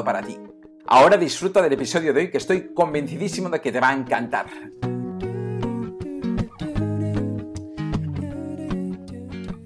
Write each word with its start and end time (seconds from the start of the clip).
para 0.00 0.22
ti. 0.22 0.38
Ahora 0.86 1.16
disfruta 1.16 1.60
del 1.60 1.74
episodio 1.74 2.12
de 2.12 2.20
hoy 2.20 2.30
que 2.30 2.38
estoy 2.38 2.72
convencidísimo 2.72 3.50
de 3.50 3.60
que 3.60 3.70
te 3.70 3.80
va 3.80 3.90
a 3.90 3.94
encantar. 3.94 4.46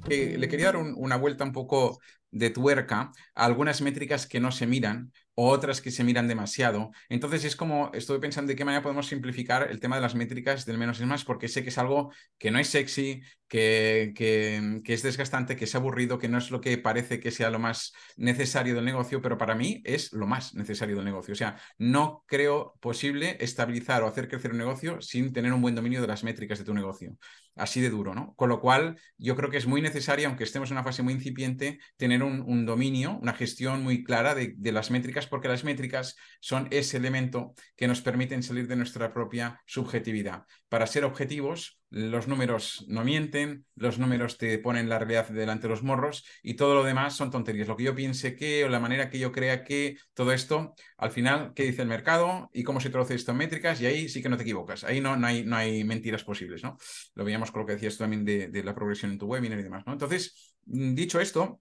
le 0.08 0.48
quería 0.48 0.66
dar 0.66 0.76
una 0.76 1.16
vuelta 1.16 1.44
un 1.44 1.52
poco 1.52 1.98
de 2.30 2.50
tuerca 2.50 3.12
a 3.34 3.44
algunas 3.44 3.80
métricas 3.80 4.26
que 4.26 4.40
no 4.40 4.52
se 4.52 4.66
miran 4.66 5.12
otras 5.36 5.80
que 5.80 5.90
se 5.90 6.02
miran 6.02 6.28
demasiado. 6.28 6.90
Entonces 7.08 7.44
es 7.44 7.56
como, 7.56 7.90
estoy 7.92 8.18
pensando 8.18 8.48
de 8.48 8.56
qué 8.56 8.64
manera 8.64 8.82
podemos 8.82 9.06
simplificar 9.06 9.70
el 9.70 9.80
tema 9.80 9.96
de 9.96 10.02
las 10.02 10.14
métricas 10.14 10.64
del 10.64 10.78
menos 10.78 10.98
es 10.98 11.06
más, 11.06 11.24
porque 11.24 11.46
sé 11.46 11.62
que 11.62 11.68
es 11.68 11.78
algo 11.78 12.10
que 12.38 12.50
no 12.50 12.58
es 12.58 12.68
sexy, 12.68 13.22
que, 13.46 14.12
que, 14.16 14.92
es 14.92 15.02
desgastante, 15.02 15.54
que 15.54 15.66
es 15.66 15.74
aburrido, 15.74 16.18
que 16.18 16.28
no 16.28 16.38
es 16.38 16.50
lo 16.50 16.60
que 16.60 16.78
parece 16.78 17.20
que 17.20 17.30
sea 17.30 17.50
lo 17.50 17.58
más 17.58 17.92
necesario 18.16 18.74
del 18.74 18.84
negocio, 18.84 19.22
pero 19.22 19.38
para 19.38 19.54
mí 19.54 19.82
es 19.84 20.12
lo 20.12 20.26
más 20.26 20.54
necesario 20.54 20.96
del 20.96 21.04
negocio. 21.04 21.32
O 21.32 21.36
sea, 21.36 21.56
no 21.78 22.24
creo 22.26 22.74
posible 22.80 23.36
estabilizar 23.38 24.02
o 24.02 24.08
hacer 24.08 24.28
crecer 24.28 24.52
un 24.52 24.58
negocio 24.58 25.00
sin 25.00 25.32
tener 25.32 25.52
un 25.52 25.62
buen 25.62 25.74
dominio 25.74 26.00
de 26.00 26.08
las 26.08 26.24
métricas 26.24 26.58
de 26.58 26.64
tu 26.64 26.74
negocio. 26.74 27.16
Así 27.54 27.80
de 27.80 27.90
duro, 27.90 28.14
¿no? 28.14 28.34
Con 28.34 28.48
lo 28.48 28.60
cual, 28.60 28.98
yo 29.16 29.36
creo 29.36 29.50
que 29.50 29.56
es 29.58 29.66
muy 29.66 29.80
necesario, 29.80 30.28
aunque 30.28 30.44
estemos 30.44 30.70
en 30.70 30.76
una 30.76 30.84
fase 30.84 31.02
muy 31.02 31.12
incipiente, 31.12 31.78
tener 31.96 32.22
un, 32.22 32.66
dominio, 32.66 33.18
una 33.22 33.32
gestión 33.32 33.82
muy 33.82 34.02
clara 34.02 34.34
de 34.34 34.72
las 34.72 34.90
métricas 34.90 35.25
porque 35.26 35.48
las 35.48 35.64
métricas 35.64 36.16
son 36.40 36.68
ese 36.70 36.96
elemento 36.96 37.54
que 37.76 37.88
nos 37.88 38.00
permiten 38.00 38.42
salir 38.42 38.66
de 38.68 38.76
nuestra 38.76 39.12
propia 39.12 39.60
subjetividad. 39.66 40.44
Para 40.68 40.86
ser 40.86 41.04
objetivos, 41.04 41.80
los 41.90 42.26
números 42.26 42.84
no 42.88 43.04
mienten, 43.04 43.64
los 43.76 43.98
números 43.98 44.38
te 44.38 44.58
ponen 44.58 44.88
la 44.88 44.98
realidad 44.98 45.28
delante 45.28 45.62
de 45.62 45.68
los 45.68 45.82
morros 45.82 46.24
y 46.42 46.54
todo 46.54 46.74
lo 46.74 46.82
demás 46.82 47.16
son 47.16 47.30
tonterías. 47.30 47.68
Lo 47.68 47.76
que 47.76 47.84
yo 47.84 47.94
piense 47.94 48.34
que 48.34 48.64
o 48.64 48.68
la 48.68 48.80
manera 48.80 49.08
que 49.08 49.18
yo 49.18 49.30
crea 49.30 49.62
que 49.62 49.96
todo 50.12 50.32
esto, 50.32 50.74
al 50.98 51.10
final, 51.10 51.52
¿qué 51.54 51.62
dice 51.62 51.82
el 51.82 51.88
mercado 51.88 52.50
y 52.52 52.64
cómo 52.64 52.80
se 52.80 52.90
traduce 52.90 53.14
esto 53.14 53.32
en 53.32 53.38
métricas? 53.38 53.80
Y 53.80 53.86
ahí 53.86 54.08
sí 54.08 54.20
que 54.20 54.28
no 54.28 54.36
te 54.36 54.42
equivocas. 54.42 54.84
Ahí 54.84 55.00
no, 55.00 55.16
no, 55.16 55.26
hay, 55.26 55.44
no 55.44 55.56
hay 55.56 55.84
mentiras 55.84 56.24
posibles, 56.24 56.62
¿no? 56.62 56.76
Lo 57.14 57.24
veíamos 57.24 57.50
con 57.50 57.60
lo 57.60 57.66
que 57.66 57.74
decías 57.74 57.96
también 57.96 58.24
de, 58.24 58.62
la 58.64 58.74
progresión 58.74 59.12
en 59.12 59.18
tu 59.18 59.26
webinar 59.26 59.58
y 59.60 59.62
demás, 59.62 59.84
¿no? 59.86 59.92
Entonces, 59.92 60.54
dicho 60.64 61.20
esto, 61.20 61.60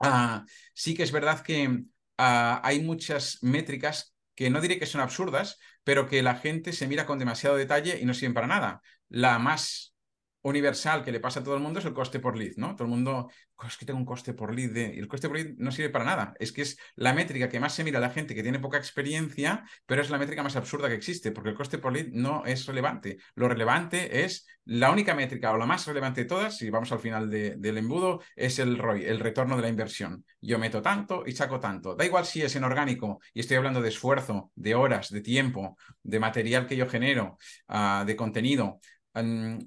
uh, 0.00 0.44
sí 0.74 0.94
que 0.94 1.02
es 1.02 1.12
verdad 1.12 1.40
que 1.40 1.84
uh, 2.18 2.60
hay 2.62 2.80
muchas 2.82 3.38
métricas 3.42 4.14
que 4.34 4.50
no 4.50 4.60
diré 4.60 4.78
que 4.78 4.86
son 4.86 5.00
absurdas, 5.00 5.58
pero 5.84 6.08
que 6.08 6.22
la 6.22 6.36
gente 6.36 6.72
se 6.72 6.86
mira 6.86 7.06
con 7.06 7.18
demasiado 7.18 7.56
detalle 7.56 7.98
y 8.00 8.04
no 8.04 8.14
sirven 8.14 8.34
para 8.34 8.46
nada. 8.46 8.82
La 9.08 9.38
más 9.38 9.91
universal 10.42 11.04
que 11.04 11.12
le 11.12 11.20
pasa 11.20 11.40
a 11.40 11.44
todo 11.44 11.54
el 11.54 11.62
mundo 11.62 11.78
es 11.78 11.84
el 11.84 11.94
coste 11.94 12.20
por 12.20 12.36
lead, 12.36 12.54
¿no? 12.56 12.74
Todo 12.74 12.84
el 12.84 12.90
mundo, 12.90 13.30
es 13.66 13.76
que 13.76 13.86
tengo 13.86 13.98
un 13.98 14.04
coste 14.04 14.34
por 14.34 14.54
lead 14.54 14.70
de... 14.70 14.94
y 14.94 14.98
el 14.98 15.08
coste 15.08 15.28
por 15.28 15.38
lead 15.38 15.54
no 15.58 15.70
sirve 15.70 15.90
para 15.90 16.04
nada. 16.04 16.34
Es 16.38 16.52
que 16.52 16.62
es 16.62 16.78
la 16.96 17.12
métrica 17.12 17.48
que 17.48 17.60
más 17.60 17.74
se 17.74 17.84
mira 17.84 17.98
a 17.98 18.00
la 18.00 18.10
gente 18.10 18.34
que 18.34 18.42
tiene 18.42 18.58
poca 18.58 18.76
experiencia, 18.76 19.64
pero 19.86 20.02
es 20.02 20.10
la 20.10 20.18
métrica 20.18 20.42
más 20.42 20.56
absurda 20.56 20.88
que 20.88 20.94
existe, 20.94 21.32
porque 21.32 21.50
el 21.50 21.56
coste 21.56 21.78
por 21.78 21.92
lead 21.92 22.08
no 22.12 22.44
es 22.44 22.66
relevante. 22.66 23.18
Lo 23.34 23.48
relevante 23.48 24.24
es 24.24 24.46
la 24.64 24.90
única 24.92 25.14
métrica 25.14 25.52
o 25.52 25.56
la 25.56 25.66
más 25.66 25.86
relevante 25.86 26.22
de 26.22 26.28
todas, 26.28 26.56
si 26.56 26.70
vamos 26.70 26.92
al 26.92 27.00
final 27.00 27.28
de, 27.28 27.56
del 27.56 27.78
embudo, 27.78 28.20
es 28.36 28.58
el 28.58 28.78
ROI, 28.78 29.04
el 29.04 29.18
retorno 29.18 29.56
de 29.56 29.62
la 29.62 29.68
inversión. 29.68 30.24
Yo 30.40 30.58
meto 30.58 30.80
tanto 30.80 31.24
y 31.26 31.32
saco 31.32 31.58
tanto. 31.58 31.94
Da 31.96 32.04
igual 32.04 32.24
si 32.26 32.42
es 32.42 32.54
en 32.54 32.64
orgánico 32.64 33.20
y 33.34 33.40
estoy 33.40 33.56
hablando 33.56 33.80
de 33.80 33.88
esfuerzo, 33.88 34.52
de 34.54 34.74
horas, 34.74 35.10
de 35.10 35.20
tiempo, 35.20 35.76
de 36.02 36.20
material 36.20 36.66
que 36.66 36.76
yo 36.76 36.88
genero, 36.88 37.38
uh, 37.68 38.04
de 38.04 38.16
contenido, 38.16 38.80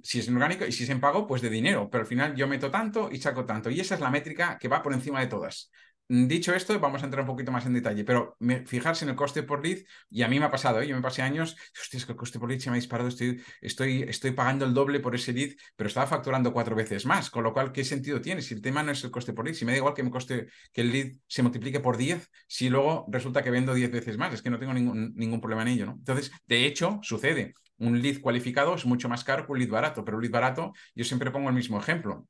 si 0.03 0.19
es 0.19 0.29
orgánico 0.29 0.66
y 0.66 0.72
si 0.72 0.83
es 0.83 0.89
en 0.89 1.00
pago, 1.00 1.28
pues 1.28 1.41
de 1.41 1.50
dinero, 1.50 1.89
pero 1.89 2.03
al 2.03 2.07
final 2.07 2.35
yo 2.35 2.47
meto 2.47 2.72
tanto 2.72 3.09
y 3.11 3.17
saco 3.19 3.45
tanto. 3.45 3.69
Y 3.69 3.79
esa 3.79 3.95
es 3.95 4.01
la 4.01 4.09
métrica 4.09 4.57
que 4.59 4.67
va 4.67 4.81
por 4.81 4.94
encima 4.94 5.19
de 5.19 5.28
todas. 5.28 5.72
Mm, 6.07 6.28
dicho 6.28 6.53
esto, 6.53 6.79
vamos 6.79 7.01
a 7.01 7.06
entrar 7.06 7.22
un 7.22 7.28
poquito 7.28 7.51
más 7.51 7.66
en 7.66 7.73
detalle, 7.73 8.03
pero 8.03 8.38
fijarse 8.67 9.06
en 9.06 9.09
el 9.09 9.16
coste 9.16 9.41
por 9.44 9.66
lead, 9.66 9.79
y 10.09 10.22
a 10.22 10.28
mí 10.28 10.39
me 10.39 10.45
ha 10.45 10.51
pasado, 10.51 10.81
¿eh? 10.81 10.88
yo 10.88 10.95
me 10.95 11.01
pasé 11.01 11.23
años, 11.23 11.56
hostia, 11.79 11.97
es 11.97 12.06
que 12.06 12.11
el 12.11 12.17
coste 12.17 12.38
por 12.38 12.50
lead 12.50 12.59
se 12.59 12.69
me 12.69 12.75
ha 12.75 12.79
disparado, 12.79 13.09
estoy, 13.09 13.41
estoy, 13.61 14.03
estoy 14.03 14.31
pagando 14.31 14.66
el 14.66 14.73
doble 14.73 15.00
por 15.00 15.16
ese 15.16 15.33
lead, 15.33 15.53
pero 15.75 15.88
estaba 15.88 16.06
facturando 16.06 16.53
cuatro 16.53 16.75
veces 16.75 17.06
más, 17.07 17.31
con 17.31 17.44
lo 17.44 17.53
cual, 17.53 17.72
¿qué 17.72 17.83
sentido 17.83 18.22
tiene? 18.22 18.41
Si 18.44 18.53
el 18.53 18.62
tema 18.62 18.83
no 18.83 18.91
es 18.91 19.03
el 19.03 19.09
coste 19.12 19.33
por 19.33 19.45
lead, 19.45 19.56
si 19.56 19.66
me 19.66 19.72
da 19.72 19.77
igual 19.79 19.95
que 19.95 20.03
me 20.03 20.12
coste 20.12 20.47
que 20.72 20.81
el 20.81 20.91
lead 20.91 21.13
se 21.27 21.41
multiplique 21.41 21.79
por 21.79 21.97
10, 21.97 22.29
si 22.47 22.69
luego 22.69 23.06
resulta 23.09 23.41
que 23.41 23.50
vendo 23.50 23.73
10 23.73 23.91
veces 23.91 24.17
más, 24.17 24.33
es 24.33 24.41
que 24.44 24.51
no 24.51 24.59
tengo 24.59 24.73
ningún, 24.73 25.13
ningún 25.16 25.41
problema 25.41 25.63
en 25.63 25.69
ello, 25.69 25.85
¿no? 25.88 25.94
Entonces, 25.94 26.31
de 26.45 26.66
hecho, 26.67 27.00
sucede, 27.01 27.53
un 27.78 28.02
lead 28.02 28.22
cualificado 28.22 28.75
es 28.75 28.86
mucho 28.86 29.09
más 29.09 29.24
caro 29.24 29.46
que 29.46 29.52
un 29.52 29.59
lead 29.59 29.69
barato, 29.69 30.03
pero 30.06 30.18
un 30.18 30.24
lead 30.24 30.31
barato, 30.31 30.74
yo 30.96 31.03
siempre 31.03 31.31
pongo 31.31 31.50
el 31.50 31.56
mismo 31.56 31.80
ejemplo. 31.80 32.28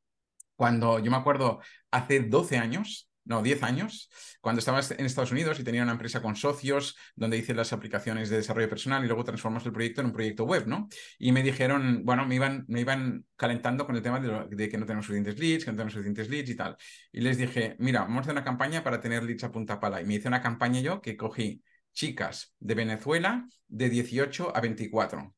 Cuando 0.55 0.99
yo 0.99 1.11
me 1.11 1.17
acuerdo 1.17 1.59
hace 1.91 2.21
12 2.21 2.57
años, 2.57 3.09
no, 3.25 3.41
10 3.41 3.63
años, 3.63 4.09
cuando 4.39 4.59
estaba 4.59 4.79
en 4.79 5.05
Estados 5.05 5.31
Unidos 5.31 5.59
y 5.59 5.63
tenía 5.63 5.81
una 5.81 5.93
empresa 5.93 6.21
con 6.21 6.35
socios 6.35 6.95
donde 7.15 7.37
hice 7.37 7.55
las 7.55 7.73
aplicaciones 7.73 8.29
de 8.29 8.37
desarrollo 8.37 8.69
personal 8.69 9.03
y 9.03 9.07
luego 9.07 9.23
transformamos 9.23 9.65
el 9.65 9.73
proyecto 9.73 10.01
en 10.01 10.07
un 10.07 10.13
proyecto 10.13 10.43
web, 10.43 10.67
¿no? 10.67 10.87
Y 11.17 11.31
me 11.31 11.41
dijeron, 11.41 12.03
bueno, 12.05 12.25
me 12.27 12.35
iban, 12.35 12.65
me 12.67 12.81
iban 12.81 13.25
calentando 13.35 13.87
con 13.87 13.95
el 13.95 14.03
tema 14.03 14.19
de, 14.19 14.55
de, 14.55 14.69
que 14.69 14.77
no 14.77 14.85
tenemos 14.85 15.07
suficientes 15.07 15.39
leads, 15.39 15.65
que 15.65 15.71
no 15.71 15.77
tenemos 15.77 15.93
suficientes 15.93 16.29
leads 16.29 16.49
y 16.51 16.55
tal. 16.55 16.77
Y 17.11 17.21
les 17.21 17.39
dije, 17.39 17.75
mira, 17.79 18.01
vamos 18.01 18.17
a 18.17 18.21
hacer 18.21 18.33
una 18.33 18.43
campaña 18.43 18.83
para 18.83 19.01
tener 19.01 19.23
leads 19.23 19.43
a 19.43 19.51
punta 19.51 19.79
pala. 19.79 20.01
Y 20.01 20.05
me 20.05 20.13
hice 20.13 20.27
una 20.27 20.41
campaña 20.41 20.79
yo 20.81 21.01
que 21.01 21.17
cogí 21.17 21.63
chicas 21.95 22.55
de 22.59 22.75
Venezuela 22.75 23.47
de 23.67 23.89
18 23.89 24.55
a 24.55 24.61
24 24.61 25.33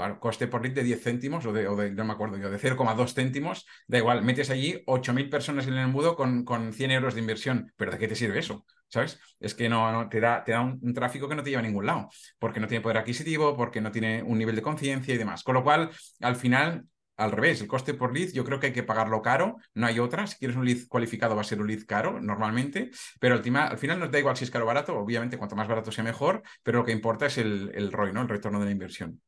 Claro, 0.00 0.20
coste 0.20 0.46
por 0.46 0.62
lead 0.62 0.74
de 0.74 0.84
10 0.84 1.02
céntimos 1.02 1.44
o 1.46 1.52
de, 1.52 1.90
no 1.90 2.04
me 2.04 2.12
acuerdo 2.12 2.38
yo, 2.38 2.48
de 2.48 2.58
0,2 2.58 3.12
céntimos, 3.12 3.66
da 3.86 3.98
igual, 3.98 4.22
metes 4.22 4.48
allí 4.48 4.82
8.000 4.86 5.28
personas 5.28 5.66
en 5.66 5.74
el 5.74 5.80
embudo 5.80 6.14
con, 6.16 6.44
con 6.44 6.72
100 6.72 6.90
euros 6.92 7.14
de 7.14 7.20
inversión, 7.20 7.72
pero 7.76 7.90
¿de 7.90 7.98
qué 7.98 8.08
te 8.08 8.14
sirve 8.14 8.38
eso? 8.38 8.64
¿Sabes? 8.88 9.20
Es 9.40 9.54
que 9.54 9.68
no, 9.68 9.92
no 9.92 10.08
te 10.08 10.20
da, 10.20 10.42
te 10.42 10.52
da 10.52 10.60
un, 10.62 10.78
un, 10.80 10.94
tráfico 10.94 11.28
que 11.28 11.34
no 11.34 11.42
te 11.42 11.50
lleva 11.50 11.60
a 11.60 11.66
ningún 11.66 11.86
lado, 11.86 12.08
porque 12.38 12.60
no 12.60 12.66
tiene 12.66 12.82
poder 12.82 12.98
adquisitivo, 12.98 13.56
porque 13.56 13.80
no 13.80 13.90
tiene 13.90 14.22
un 14.22 14.38
nivel 14.38 14.56
de 14.56 14.62
conciencia 14.62 15.14
y 15.14 15.18
demás. 15.18 15.42
Con 15.42 15.54
lo 15.54 15.62
cual, 15.62 15.90
al 16.20 16.36
final, 16.36 16.86
al 17.20 17.32
revés, 17.32 17.60
el 17.60 17.68
coste 17.68 17.94
por 17.94 18.14
lead 18.14 18.30
yo 18.32 18.44
creo 18.44 18.58
que 18.58 18.68
hay 18.68 18.72
que 18.72 18.82
pagarlo 18.82 19.20
caro, 19.20 19.58
no 19.74 19.86
hay 19.86 19.98
otra, 19.98 20.26
si 20.26 20.38
quieres 20.38 20.56
un 20.56 20.64
lead 20.64 20.88
cualificado 20.88 21.36
va 21.36 21.42
a 21.42 21.44
ser 21.44 21.60
un 21.60 21.68
lead 21.68 21.84
caro 21.86 22.18
normalmente, 22.20 22.90
pero 23.20 23.34
al, 23.34 23.56
al 23.56 23.78
final 23.78 24.00
nos 24.00 24.10
da 24.10 24.18
igual 24.18 24.36
si 24.36 24.44
es 24.44 24.50
caro 24.50 24.64
o 24.64 24.68
barato, 24.68 24.96
obviamente 24.96 25.36
cuanto 25.36 25.54
más 25.54 25.68
barato 25.68 25.92
sea 25.92 26.02
mejor, 26.02 26.42
pero 26.62 26.78
lo 26.78 26.84
que 26.84 26.92
importa 26.92 27.26
es 27.26 27.36
el, 27.36 27.70
el 27.74 27.92
ROI, 27.92 28.12
¿no? 28.12 28.22
el 28.22 28.28
retorno 28.28 28.58
de 28.58 28.64
la 28.64 28.70
inversión. 28.70 29.20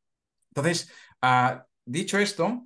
Entonces, 0.49 0.91
uh, 1.23 1.61
dicho 1.85 2.19
esto, 2.19 2.65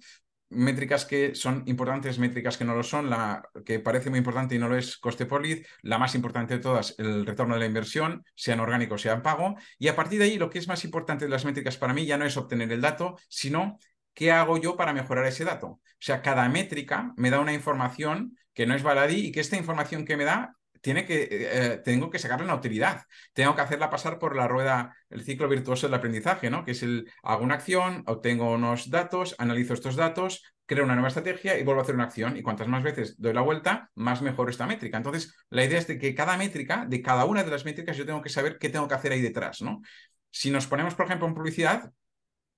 métricas 0.49 1.05
que 1.05 1.35
son 1.35 1.65
importantes, 1.67 2.19
métricas 2.19 2.57
que 2.57 2.65
no 2.65 2.75
lo 2.75 2.83
son, 2.83 3.11
la 3.11 3.43
que 3.65 3.81
parece 3.81 4.11
muy 4.11 4.19
importante 4.19 4.55
y 4.55 4.59
no 4.59 4.69
lo 4.69 4.77
es, 4.77 4.97
coste 4.97 5.27
por 5.27 5.45
lead, 5.45 5.59
la 5.83 5.99
más 5.99 6.15
importante 6.15 6.55
de 6.55 6.61
todas, 6.61 6.95
el 6.99 7.27
retorno 7.27 7.55
de 7.55 7.61
la 7.61 7.67
inversión, 7.67 8.25
sean 8.35 8.61
orgánicos, 8.61 9.03
sea 9.03 9.15
en 9.15 9.23
pago, 9.23 9.57
y 9.79 9.89
a 9.89 9.97
partir 9.97 10.21
de 10.21 10.27
ahí 10.27 10.39
lo 10.39 10.51
que 10.51 10.59
es 10.59 10.69
más 10.69 10.85
importante 10.85 11.25
de 11.25 11.31
las 11.31 11.45
métricas 11.45 11.77
para 11.77 11.95
mí 11.95 12.07
ya 12.07 12.17
no 12.17 12.25
es 12.25 12.37
obtener 12.37 12.71
el 12.71 12.81
dato, 12.81 13.17
sino 13.29 13.79
qué 14.17 14.33
hago 14.33 14.57
yo 14.57 14.77
para 14.77 14.95
mejorar 14.95 15.27
ese 15.27 15.45
dato. 15.45 15.67
O 15.67 15.81
sea, 16.01 16.23
cada 16.23 16.49
métrica 16.49 17.13
me 17.17 17.31
da 17.31 17.39
una 17.39 17.53
información 17.53 18.37
que 18.55 18.67
no 18.67 18.75
es 18.75 18.83
baladí 18.83 19.27
y 19.27 19.33
que 19.33 19.41
esta 19.41 19.59
información 19.59 20.07
que 20.07 20.17
me 20.17 20.25
da 20.25 20.57
tiene 20.81 21.05
que, 21.05 21.29
eh, 21.31 21.83
tengo 21.85 22.09
que 22.09 22.19
sacarle 22.19 22.45
una 22.45 22.55
utilidad. 22.55 23.03
Tengo 23.35 23.55
que 23.55 23.61
hacerla 23.61 23.91
pasar 23.91 24.19
por 24.19 24.35
la 24.35 24.49
rueda, 24.49 24.97
el 25.11 25.23
ciclo 25.23 25.49
virtuoso 25.49 25.87
del 25.87 25.95
aprendizaje, 25.95 26.49
¿no? 26.49 26.65
Que 26.65 26.71
es 26.71 26.83
el, 26.83 27.11
hago 27.23 27.45
una 27.45 27.57
acción, 27.57 28.05
obtengo 28.07 28.53
unos 28.53 28.89
datos, 28.89 29.35
analizo 29.39 29.75
estos 29.75 29.97
datos, 29.97 30.45
creo 30.65 30.85
una 30.85 30.95
nueva 30.95 31.09
estrategia 31.09 31.59
y 31.59 31.65
vuelvo 31.65 31.81
a 31.81 31.83
hacer 31.83 31.97
una 31.97 32.05
acción. 32.05 32.37
Y 32.39 32.43
cuantas 32.43 32.69
más 32.69 32.83
veces 32.83 33.21
doy 33.21 33.35
la 33.35 33.43
vuelta, 33.43 33.91
más 33.97 34.23
mejor 34.23 34.49
esta 34.49 34.67
métrica. 34.67 34.97
Entonces, 34.97 35.35
la 35.51 35.65
idea 35.65 35.79
es 35.79 35.87
de 35.89 35.99
que 35.99 36.15
cada 36.15 36.39
métrica, 36.39 36.87
de 36.89 37.03
cada 37.03 37.27
una 37.27 37.45
de 37.45 37.51
las 37.51 37.67
métricas, 37.67 37.97
yo 37.99 38.07
tengo 38.07 38.23
que 38.23 38.31
saber 38.31 38.57
qué 38.59 38.71
tengo 38.71 38.89
que 38.89 38.95
hacer 38.95 39.13
ahí 39.13 39.21
detrás, 39.21 39.61
¿no? 39.61 39.83
Si 40.31 40.51
nos 40.51 40.67
ponemos, 40.67 40.95
por 40.95 41.07
ejemplo, 41.07 41.27
en 41.29 41.35
publicidad, 41.35 41.93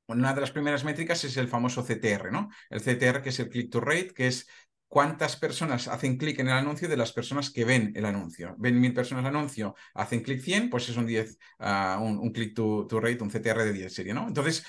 una 0.08 0.34
de 0.34 0.40
las 0.40 0.50
primeras 0.50 0.84
métricas 0.84 1.22
es 1.24 1.36
el 1.36 1.48
famoso 1.48 1.84
CTR, 1.84 2.30
¿no? 2.32 2.50
El 2.70 2.80
CTR, 2.80 3.22
que 3.22 3.28
es 3.28 3.38
el 3.40 3.48
click 3.48 3.70
to 3.70 3.80
rate, 3.80 4.12
que 4.14 4.26
es 4.26 4.48
cuántas 4.88 5.36
personas 5.36 5.86
hacen 5.86 6.16
clic 6.16 6.38
en 6.38 6.48
el 6.48 6.54
anuncio 6.54 6.88
de 6.88 6.96
las 6.96 7.12
personas 7.12 7.50
que 7.50 7.64
ven 7.64 7.92
el 7.94 8.06
anuncio. 8.06 8.54
Ven 8.58 8.80
mil 8.80 8.94
personas 8.94 9.24
el 9.24 9.36
anuncio, 9.36 9.74
hacen 9.94 10.22
clic 10.22 10.40
100, 10.40 10.70
pues 10.70 10.88
es 10.88 10.96
un 10.96 11.06
10, 11.06 11.38
uh, 11.60 12.02
un, 12.02 12.32
click 12.32 12.54
to, 12.54 12.86
rate, 13.00 13.22
un 13.22 13.30
CTR 13.30 13.64
de 13.64 13.72
10 13.72 13.94
serie, 13.94 14.14
¿no? 14.14 14.26
Entonces, 14.26 14.64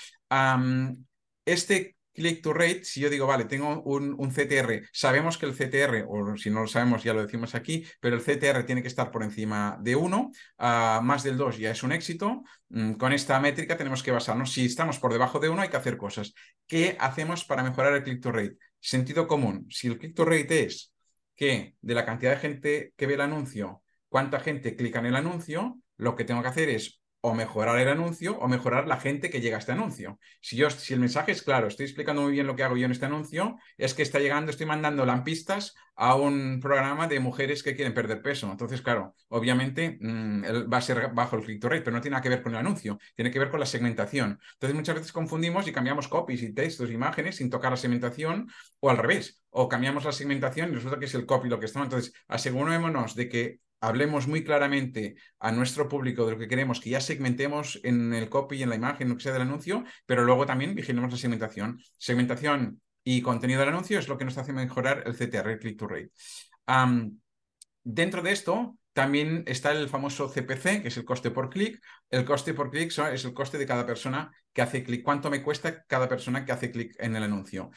este 1.44 1.96
click 2.20 2.42
to 2.42 2.52
rate, 2.52 2.84
si 2.84 3.00
yo 3.00 3.08
digo, 3.08 3.26
vale, 3.26 3.46
tengo 3.46 3.82
un, 3.82 4.30
CTR, 4.30 4.88
sabemos 4.92 5.38
que 5.38 5.46
el 5.46 5.54
CTR, 5.54 6.04
o 6.06 6.36
si 6.36 6.50
no 6.50 6.60
lo 6.60 6.66
sabemos 6.66 7.02
ya 7.02 7.14
lo 7.14 7.22
decimos 7.22 7.54
aquí, 7.54 7.86
pero 7.98 8.14
el 8.14 8.22
CTR 8.22 8.64
tiene 8.64 8.82
que 8.82 8.88
estar 8.88 9.10
por 9.10 9.22
encima 9.22 9.78
de 9.80 9.96
1, 9.96 10.30
uh, 10.58 11.02
más 11.02 11.22
del 11.22 11.36
2 11.38 11.58
ya 11.58 11.70
es 11.70 11.82
un 11.82 11.92
éxito. 11.92 12.42
Mm, 12.68 12.92
con 12.92 13.12
esta 13.12 13.40
métrica 13.40 13.76
tenemos 13.76 14.02
que 14.02 14.10
basarnos. 14.10 14.52
Si 14.52 14.66
estamos 14.66 14.98
por 14.98 15.12
debajo 15.12 15.40
de 15.40 15.48
1 15.48 15.62
hay 15.62 15.68
que 15.70 15.76
hacer 15.76 15.96
cosas. 15.96 16.34
¿Qué 16.66 16.96
hacemos 17.00 17.44
para 17.44 17.62
mejorar 17.62 17.94
el 17.94 18.04
click 18.04 18.20
to 18.22 18.32
rate? 18.32 18.56
Sentido 18.78 19.26
común. 19.26 19.66
Si 19.70 19.88
el 19.88 19.98
click 19.98 20.14
to 20.14 20.24
rate 20.24 20.64
es 20.64 20.92
que 21.34 21.74
de 21.80 21.94
la 21.94 22.04
cantidad 22.04 22.32
de 22.32 22.36
gente 22.36 22.92
que 22.96 23.06
ve 23.06 23.14
el 23.14 23.22
anuncio, 23.22 23.82
cuánta 24.08 24.40
gente 24.40 24.76
clica 24.76 24.98
en 24.98 25.06
el 25.06 25.16
anuncio, 25.16 25.78
lo 25.96 26.14
que 26.14 26.24
tengo 26.24 26.42
que 26.42 26.48
hacer 26.48 26.68
es 26.68 26.99
o 27.22 27.34
mejorar 27.34 27.78
el 27.78 27.88
anuncio 27.88 28.38
o 28.38 28.48
mejorar 28.48 28.86
la 28.86 28.96
gente 28.96 29.30
que 29.30 29.40
llega 29.40 29.56
a 29.56 29.58
este 29.58 29.72
anuncio. 29.72 30.18
Si, 30.40 30.56
yo, 30.56 30.70
si 30.70 30.94
el 30.94 31.00
mensaje 31.00 31.32
es 31.32 31.42
claro, 31.42 31.66
estoy 31.68 31.84
explicando 31.84 32.22
muy 32.22 32.32
bien 32.32 32.46
lo 32.46 32.56
que 32.56 32.62
hago 32.62 32.76
yo 32.76 32.86
en 32.86 32.92
este 32.92 33.06
anuncio, 33.06 33.56
es 33.76 33.94
que 33.94 34.02
está 34.02 34.18
llegando, 34.18 34.50
estoy 34.50 34.66
mandando 34.66 35.04
lampistas 35.04 35.74
a 35.96 36.14
un 36.14 36.60
programa 36.60 37.08
de 37.08 37.20
mujeres 37.20 37.62
que 37.62 37.76
quieren 37.76 37.92
perder 37.92 38.22
peso. 38.22 38.50
Entonces, 38.50 38.80
claro, 38.80 39.14
obviamente 39.28 39.98
mmm, 40.00 40.42
va 40.72 40.78
a 40.78 40.80
ser 40.80 41.10
bajo 41.12 41.36
el 41.36 41.44
click 41.44 41.60
to 41.60 41.68
rate, 41.68 41.82
pero 41.82 41.94
no 41.96 42.00
tiene 42.00 42.14
nada 42.14 42.22
que 42.22 42.30
ver 42.30 42.42
con 42.42 42.52
el 42.52 42.58
anuncio, 42.58 42.98
tiene 43.14 43.30
que 43.30 43.38
ver 43.38 43.50
con 43.50 43.60
la 43.60 43.66
segmentación. 43.66 44.40
Entonces, 44.54 44.74
muchas 44.74 44.94
veces 44.94 45.12
confundimos 45.12 45.68
y 45.68 45.72
cambiamos 45.72 46.08
copies 46.08 46.42
y 46.42 46.54
textos, 46.54 46.90
imágenes 46.90 47.36
sin 47.36 47.50
tocar 47.50 47.70
la 47.70 47.76
segmentación 47.76 48.48
o 48.80 48.88
al 48.88 48.96
revés, 48.96 49.42
o 49.50 49.68
cambiamos 49.68 50.04
la 50.04 50.12
segmentación 50.12 50.70
y 50.70 50.74
resulta 50.74 50.98
que 50.98 51.04
es 51.04 51.14
el 51.14 51.26
copy 51.26 51.50
lo 51.50 51.60
que 51.60 51.66
estamos. 51.66 51.86
Entonces, 51.86 52.14
asegurémonos 52.28 53.14
de 53.14 53.28
que 53.28 53.60
hablemos 53.80 54.26
muy 54.26 54.44
claramente 54.44 55.16
a 55.38 55.52
nuestro 55.52 55.88
público 55.88 56.24
de 56.24 56.32
lo 56.32 56.38
que 56.38 56.48
queremos, 56.48 56.80
que 56.80 56.90
ya 56.90 57.00
segmentemos 57.00 57.80
en 57.82 58.12
el 58.12 58.28
copy 58.28 58.62
en 58.62 58.68
la 58.68 58.76
imagen, 58.76 59.08
lo 59.08 59.16
que 59.16 59.22
sea 59.22 59.32
del 59.32 59.42
anuncio, 59.42 59.84
pero 60.06 60.24
luego 60.24 60.46
también 60.46 60.74
vigilemos 60.74 61.10
la 61.10 61.18
segmentación. 61.18 61.80
Segmentación 61.96 62.80
y 63.02 63.22
contenido 63.22 63.60
del 63.60 63.70
anuncio 63.70 63.98
es 63.98 64.08
lo 64.08 64.18
que 64.18 64.24
nos 64.24 64.38
hace 64.38 64.52
mejorar 64.52 65.02
el 65.06 65.14
CTR, 65.14 65.58
click 65.58 65.78
to 65.78 65.88
rate. 65.88 66.10
dentro 67.82 68.22
de 68.22 68.32
esto, 68.32 68.76
también 68.92 69.44
está 69.46 69.70
el 69.70 69.88
famoso 69.88 70.28
CPC, 70.28 70.82
que 70.82 70.88
es 70.88 70.96
el 70.96 71.04
coste 71.04 71.30
por 71.30 71.48
clic. 71.48 71.80
El 72.10 72.24
coste 72.24 72.54
por 72.54 72.70
clic 72.70 72.92
es 73.12 73.24
el 73.24 73.32
coste 73.32 73.56
de 73.56 73.66
cada 73.66 73.86
persona 73.86 74.30
que 74.52 74.62
hace 74.62 74.82
clic. 74.82 75.02
¿Cuánto 75.02 75.30
me 75.30 75.42
cuesta 75.42 75.84
cada 75.84 76.08
persona 76.08 76.44
que 76.44 76.52
hace 76.52 76.70
clic 76.70 76.94
en 76.98 77.16
el 77.16 77.22
anuncio? 77.22 77.70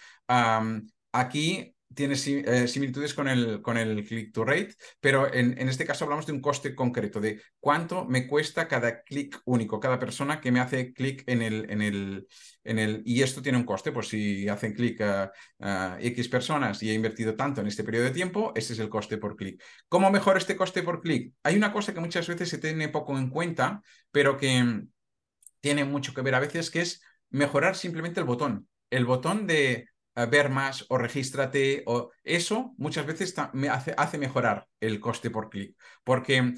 aquí 1.16 1.76
tiene 1.94 2.16
eh, 2.16 2.68
similitudes 2.68 3.14
con 3.14 3.28
el, 3.28 3.62
con 3.62 3.78
el 3.78 4.06
click 4.06 4.34
to 4.34 4.44
rate, 4.44 4.76
pero 5.00 5.34
en, 5.34 5.58
en, 5.58 5.70
este 5.70 5.86
caso 5.86 6.06
hablamos 6.06 6.26
de 6.26 6.34
un 6.34 6.42
coste 6.42 6.76
concreto, 6.76 7.20
de 7.20 7.42
cuánto 7.60 8.06
me 8.06 8.28
cuesta 8.28 8.68
cada 8.68 9.04
clic 9.04 9.42
único, 9.46 9.80
cada 9.80 10.00
persona 10.00 10.42
que 10.42 10.52
me 10.52 10.60
hace 10.60 10.94
clic 10.94 11.24
en 11.28 11.42
el, 11.42 11.70
en 11.70 11.82
el, 11.82 12.28
en 12.64 12.80
el... 12.80 13.02
Y 13.06 13.22
esto 13.22 13.42
tiene 13.42 13.58
un 13.58 13.66
coste, 13.66 13.92
pues 13.92 14.08
si 14.08 14.48
hacen 14.48 14.74
clic 14.74 15.02
a, 15.02 15.32
X 16.00 16.28
personas 16.30 16.84
y 16.84 16.90
he 16.90 16.94
invertido 16.94 17.36
tanto 17.36 17.62
en 17.62 17.68
este 17.68 17.84
periodo 17.84 18.06
de 18.06 18.12
tiempo, 18.12 18.52
ese 18.56 18.74
es 18.74 18.80
el 18.80 18.90
coste 18.90 19.18
por 19.18 19.36
clic. 19.36 19.64
¿Cómo 19.88 20.12
mejor 20.12 20.38
este 20.38 20.56
coste 20.56 20.84
por 20.84 21.02
clic? 21.02 21.34
Hay 21.44 21.56
una 21.56 21.72
cosa 21.72 21.94
que 21.94 22.00
muchas 22.00 22.28
veces 22.28 22.50
se 22.50 22.58
tiene 22.58 22.90
poco 22.90 23.18
en 23.18 23.30
cuenta, 23.30 23.82
pero 24.12 24.38
que 24.38 24.84
tiene 25.62 25.86
mucho 25.86 26.14
que 26.14 26.22
ver 26.22 26.36
a 26.36 26.40
veces, 26.40 26.70
que 26.70 26.82
es 26.82 27.02
mejorar 27.30 27.76
simplemente 27.76 28.20
el 28.20 28.26
botón. 28.26 28.68
El 28.90 29.06
botón 29.06 29.48
de 29.48 29.88
ver 30.16 30.50
más 30.50 30.86
o 30.90 30.98
regístrate 30.98 31.84
o 31.88 32.12
eso 32.24 32.74
muchas 32.78 33.06
veces 33.06 33.34
me 33.54 33.70
hace, 33.70 33.94
hace 33.98 34.18
mejorar 34.18 34.68
el 34.80 35.00
coste 35.00 35.30
por 35.30 35.50
clic 35.50 35.76
porque 36.04 36.54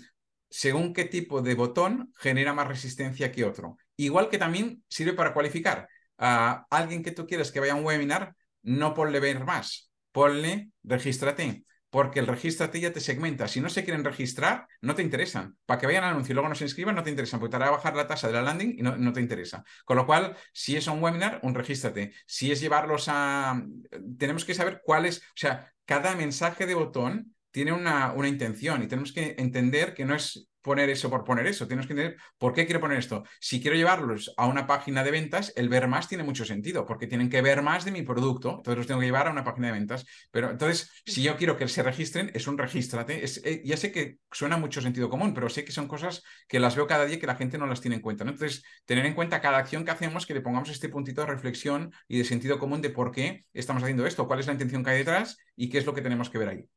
según 0.49 0.93
qué 0.93 1.05
tipo 1.05 1.41
de 1.41 1.55
botón 1.55 2.13
genera 2.17 2.53
más 2.53 2.67
resistencia 2.67 3.31
que 3.31 3.43
otro. 3.43 3.77
Igual 3.97 4.29
que 4.29 4.37
también 4.37 4.83
sirve 4.87 5.13
para 5.13 5.33
cualificar 5.33 5.89
a 6.17 6.65
alguien 6.69 7.03
que 7.03 7.11
tú 7.11 7.27
quieres 7.27 7.51
que 7.51 7.59
vaya 7.59 7.73
a 7.73 7.75
un 7.75 7.85
webinar, 7.85 8.35
no 8.63 8.93
ponle 8.93 9.19
ver 9.19 9.43
más, 9.43 9.91
ponle 10.11 10.69
regístrate 10.83 11.65
porque 11.95 12.19
el 12.19 12.27
regístrate 12.27 12.81
ya 12.81 12.91
te 12.91 12.99
segmenta. 12.99 13.47
Si 13.47 13.61
no 13.61 13.69
se 13.69 13.85
quieren 13.85 14.03
registrar, 14.03 14.67
no 14.81 14.95
te 14.95 15.01
interesan. 15.01 15.55
Para 15.65 15.79
que 15.79 15.85
vayan 15.85 16.03
al 16.03 16.09
anuncio 16.09 16.33
y 16.33 16.35
luego 16.35 16.49
no 16.49 16.55
se 16.55 16.65
inscriban, 16.65 16.93
no 16.93 17.03
te 17.03 17.09
interesan, 17.09 17.39
porque 17.39 17.51
te 17.51 17.55
hará 17.55 17.71
bajar 17.71 17.95
la 17.95 18.05
tasa 18.05 18.27
de 18.27 18.33
la 18.33 18.41
landing 18.41 18.75
y 18.77 18.81
no, 18.81 19.13
te 19.13 19.21
interesa. 19.21 19.63
Con 19.85 19.95
lo 19.95 20.05
cual, 20.05 20.35
si 20.51 20.75
es 20.75 20.87
un 20.87 21.01
webinar, 21.01 21.39
un 21.41 21.55
regístrate. 21.55 22.11
Si 22.27 22.51
es 22.51 22.59
llevarlos 22.59 23.05
a... 23.07 23.63
Tenemos 24.17 24.43
que 24.43 24.53
saber 24.53 24.81
cuál 24.83 25.05
es, 25.05 25.19
o 25.19 25.35
sea, 25.35 25.71
cada 25.85 26.15
mensaje 26.15 26.65
de 26.65 26.73
botón 26.73 27.33
tiene 27.51 27.71
una, 27.71 28.11
una 28.11 28.27
intención 28.27 28.83
y 28.83 28.87
tenemos 28.87 29.13
que 29.13 29.35
entender 29.37 29.93
que 29.93 30.03
no 30.03 30.15
es 30.15 30.49
poner 30.65 30.89
eso 30.89 31.11
por 31.11 31.23
poner 31.23 31.45
eso. 31.45 31.67
Tienes 31.67 31.85
que 31.85 31.93
entender 31.93 32.17
por 32.39 32.53
qué 32.53 32.65
quiero 32.65 32.81
poner 32.81 32.97
esto. 32.97 33.23
Si 33.39 33.61
quiero 33.61 33.77
llevarlos 33.77 34.33
a 34.35 34.47
una 34.47 34.65
página 34.65 35.03
de 35.03 35.11
ventas, 35.11 35.53
el 35.55 35.69
ver 35.69 35.87
más 35.87 36.07
tiene 36.09 36.23
mucho 36.23 36.43
sentido, 36.43 36.85
porque 36.87 37.05
tienen 37.05 37.29
que 37.29 37.41
ver 37.43 37.61
más 37.61 37.85
de 37.85 37.91
mi 37.91 38.01
producto. 38.01 38.55
Entonces 38.57 38.77
los 38.79 38.87
tengo 38.87 38.99
que 38.99 39.05
llevar 39.05 39.27
a 39.27 39.31
una 39.31 39.43
página 39.43 39.67
de 39.67 39.73
ventas. 39.73 40.05
Pero 40.31 40.49
entonces, 40.49 40.91
si 41.05 41.21
yo 41.21 41.37
quiero 41.37 41.55
que 41.55 41.67
se 41.67 41.83
registren, 41.83 42.31
es 42.33 42.47
un 42.47 42.57
regístrate. 42.57 43.23
Eh, 43.23 43.61
ya 43.63 43.77
sé 43.77 43.91
que 43.91 44.17
suena 44.31 44.57
mucho 44.57 44.81
sentido 44.81 45.07
común, 45.07 45.35
pero 45.35 45.49
sé 45.49 45.63
que 45.63 45.71
son 45.71 45.87
cosas 45.87 46.23
que 46.47 46.59
las 46.59 46.75
veo 46.75 46.87
cada 46.87 47.05
día 47.05 47.19
que 47.19 47.27
la 47.27 47.35
gente 47.35 47.59
no 47.59 47.67
las 47.67 47.79
tiene 47.79 47.97
en 47.97 48.01
cuenta. 48.01 48.23
Entonces, 48.23 48.63
tener 48.85 49.05
en 49.05 49.13
cuenta 49.13 49.41
cada 49.41 49.59
acción 49.59 49.85
que 49.85 49.91
hacemos, 49.91 50.25
que 50.25 50.33
le 50.33 50.41
pongamos 50.41 50.69
este 50.69 50.89
puntito 50.89 51.21
de 51.21 51.27
reflexión 51.27 51.93
y 52.07 52.17
de 52.17 52.23
sentido 52.25 52.57
común 52.57 52.81
de 52.81 52.89
por 52.89 53.11
qué 53.11 53.45
estamos 53.53 53.83
haciendo 53.83 54.07
esto, 54.07 54.27
cuál 54.27 54.39
es 54.39 54.47
la 54.47 54.53
intención 54.53 54.83
que 54.83 54.89
hay 54.89 54.97
detrás 54.97 55.37
y 55.55 55.69
qué 55.69 55.77
es 55.77 55.85
lo 55.85 55.93
que 55.93 56.01
tenemos 56.01 56.31
que 56.31 56.39
ver 56.39 56.49
ahí. 56.49 56.74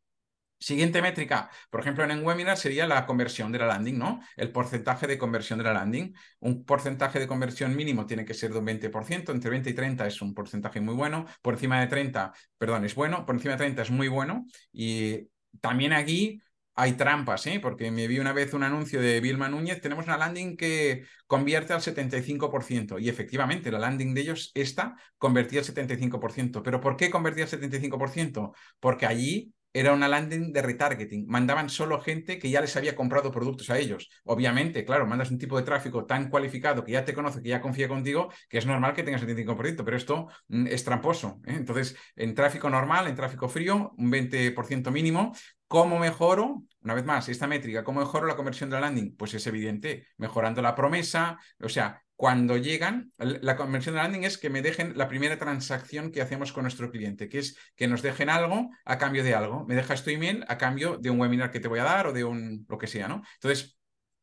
Siguiente 0.60 1.00
métrica, 1.00 1.50
por 1.70 1.80
ejemplo, 1.80 2.04
en 2.04 2.24
webinar 2.24 2.56
sería 2.56 2.86
la 2.86 3.06
conversión 3.06 3.52
de 3.52 3.60
la 3.60 3.66
landing, 3.66 3.96
¿no? 3.96 4.20
El 4.36 4.50
porcentaje 4.50 5.06
de 5.06 5.16
conversión 5.16 5.58
de 5.58 5.64
la 5.64 5.72
landing. 5.72 6.14
Un 6.40 6.64
porcentaje 6.64 7.20
de 7.20 7.28
conversión 7.28 7.76
mínimo 7.76 8.06
tiene 8.06 8.24
que 8.24 8.34
ser 8.34 8.52
de 8.52 8.58
un 8.58 8.66
20%, 8.66 9.30
entre 9.32 9.50
20 9.50 9.70
y 9.70 9.74
30 9.74 10.06
es 10.06 10.20
un 10.20 10.34
porcentaje 10.34 10.80
muy 10.80 10.94
bueno, 10.94 11.26
por 11.42 11.54
encima 11.54 11.80
de 11.80 11.86
30, 11.86 12.32
perdón, 12.58 12.84
es 12.84 12.94
bueno, 12.96 13.24
por 13.24 13.36
encima 13.36 13.52
de 13.52 13.58
30 13.58 13.82
es 13.82 13.90
muy 13.90 14.08
bueno. 14.08 14.46
Y 14.72 15.28
también 15.60 15.92
aquí 15.92 16.40
hay 16.74 16.92
trampas, 16.92 17.44
¿eh? 17.48 17.58
porque 17.60 17.90
me 17.90 18.06
vi 18.06 18.20
una 18.20 18.32
vez 18.32 18.54
un 18.54 18.62
anuncio 18.62 19.00
de 19.00 19.20
Vilma 19.20 19.48
Núñez, 19.48 19.80
tenemos 19.80 20.06
una 20.06 20.16
landing 20.16 20.56
que 20.56 21.04
convierte 21.26 21.72
al 21.72 21.80
75%, 21.80 23.00
y 23.00 23.08
efectivamente 23.08 23.72
la 23.72 23.80
landing 23.80 24.14
de 24.14 24.20
ellos, 24.20 24.52
esta, 24.54 24.94
convertía 25.18 25.58
al 25.58 25.66
75%. 25.66 26.62
¿Pero 26.62 26.80
por 26.80 26.96
qué 26.96 27.10
convertía 27.10 27.44
al 27.44 27.50
75%? 27.50 28.52
Porque 28.78 29.06
allí 29.06 29.52
era 29.72 29.92
una 29.92 30.08
landing 30.08 30.52
de 30.52 30.62
retargeting. 30.62 31.26
Mandaban 31.28 31.68
solo 31.68 32.00
gente 32.00 32.38
que 32.38 32.50
ya 32.50 32.60
les 32.60 32.76
había 32.76 32.96
comprado 32.96 33.30
productos 33.30 33.70
a 33.70 33.78
ellos. 33.78 34.08
Obviamente, 34.24 34.84
claro, 34.84 35.06
mandas 35.06 35.30
un 35.30 35.38
tipo 35.38 35.56
de 35.56 35.62
tráfico 35.64 36.06
tan 36.06 36.30
cualificado 36.30 36.84
que 36.84 36.92
ya 36.92 37.04
te 37.04 37.14
conoce, 37.14 37.42
que 37.42 37.48
ya 37.50 37.60
confía 37.60 37.88
contigo, 37.88 38.32
que 38.48 38.58
es 38.58 38.66
normal 38.66 38.94
que 38.94 39.02
tengas 39.02 39.22
el 39.22 39.28
75%, 39.28 39.84
pero 39.84 39.96
esto 39.96 40.28
mm, 40.48 40.66
es 40.66 40.84
tramposo. 40.84 41.40
¿eh? 41.46 41.54
Entonces, 41.56 41.96
en 42.16 42.34
tráfico 42.34 42.70
normal, 42.70 43.06
en 43.08 43.14
tráfico 43.14 43.48
frío, 43.48 43.92
un 43.96 44.10
20% 44.10 44.90
mínimo. 44.90 45.32
¿Cómo 45.66 45.98
mejoro? 45.98 46.64
Una 46.82 46.94
vez 46.94 47.04
más, 47.04 47.28
esta 47.28 47.46
métrica, 47.46 47.84
¿cómo 47.84 48.00
mejoro 48.00 48.26
la 48.26 48.36
conversión 48.36 48.70
de 48.70 48.76
la 48.76 48.80
landing? 48.80 49.14
Pues 49.16 49.34
es 49.34 49.46
evidente, 49.46 50.06
mejorando 50.16 50.62
la 50.62 50.74
promesa, 50.74 51.38
o 51.60 51.68
sea, 51.68 52.02
cuando 52.18 52.56
llegan, 52.56 53.12
la 53.16 53.54
conversión 53.54 53.94
de 53.94 54.02
landing 54.02 54.24
es 54.24 54.38
que 54.38 54.50
me 54.50 54.60
dejen 54.60 54.98
la 54.98 55.06
primera 55.06 55.38
transacción 55.38 56.10
que 56.10 56.20
hacemos 56.20 56.52
con 56.52 56.64
nuestro 56.64 56.90
cliente, 56.90 57.28
que 57.28 57.38
es 57.38 57.56
que 57.76 57.86
nos 57.86 58.02
dejen 58.02 58.28
algo 58.28 58.70
a 58.84 58.98
cambio 58.98 59.22
de 59.22 59.36
algo. 59.36 59.64
Me 59.66 59.76
dejas 59.76 60.02
tu 60.02 60.10
email 60.10 60.44
a 60.48 60.58
cambio 60.58 60.98
de 60.98 61.10
un 61.10 61.20
webinar 61.20 61.52
que 61.52 61.60
te 61.60 61.68
voy 61.68 61.78
a 61.78 61.84
dar 61.84 62.08
o 62.08 62.12
de 62.12 62.24
un 62.24 62.66
lo 62.68 62.76
que 62.76 62.88
sea, 62.88 63.06
¿no? 63.06 63.22
Entonces, 63.34 63.78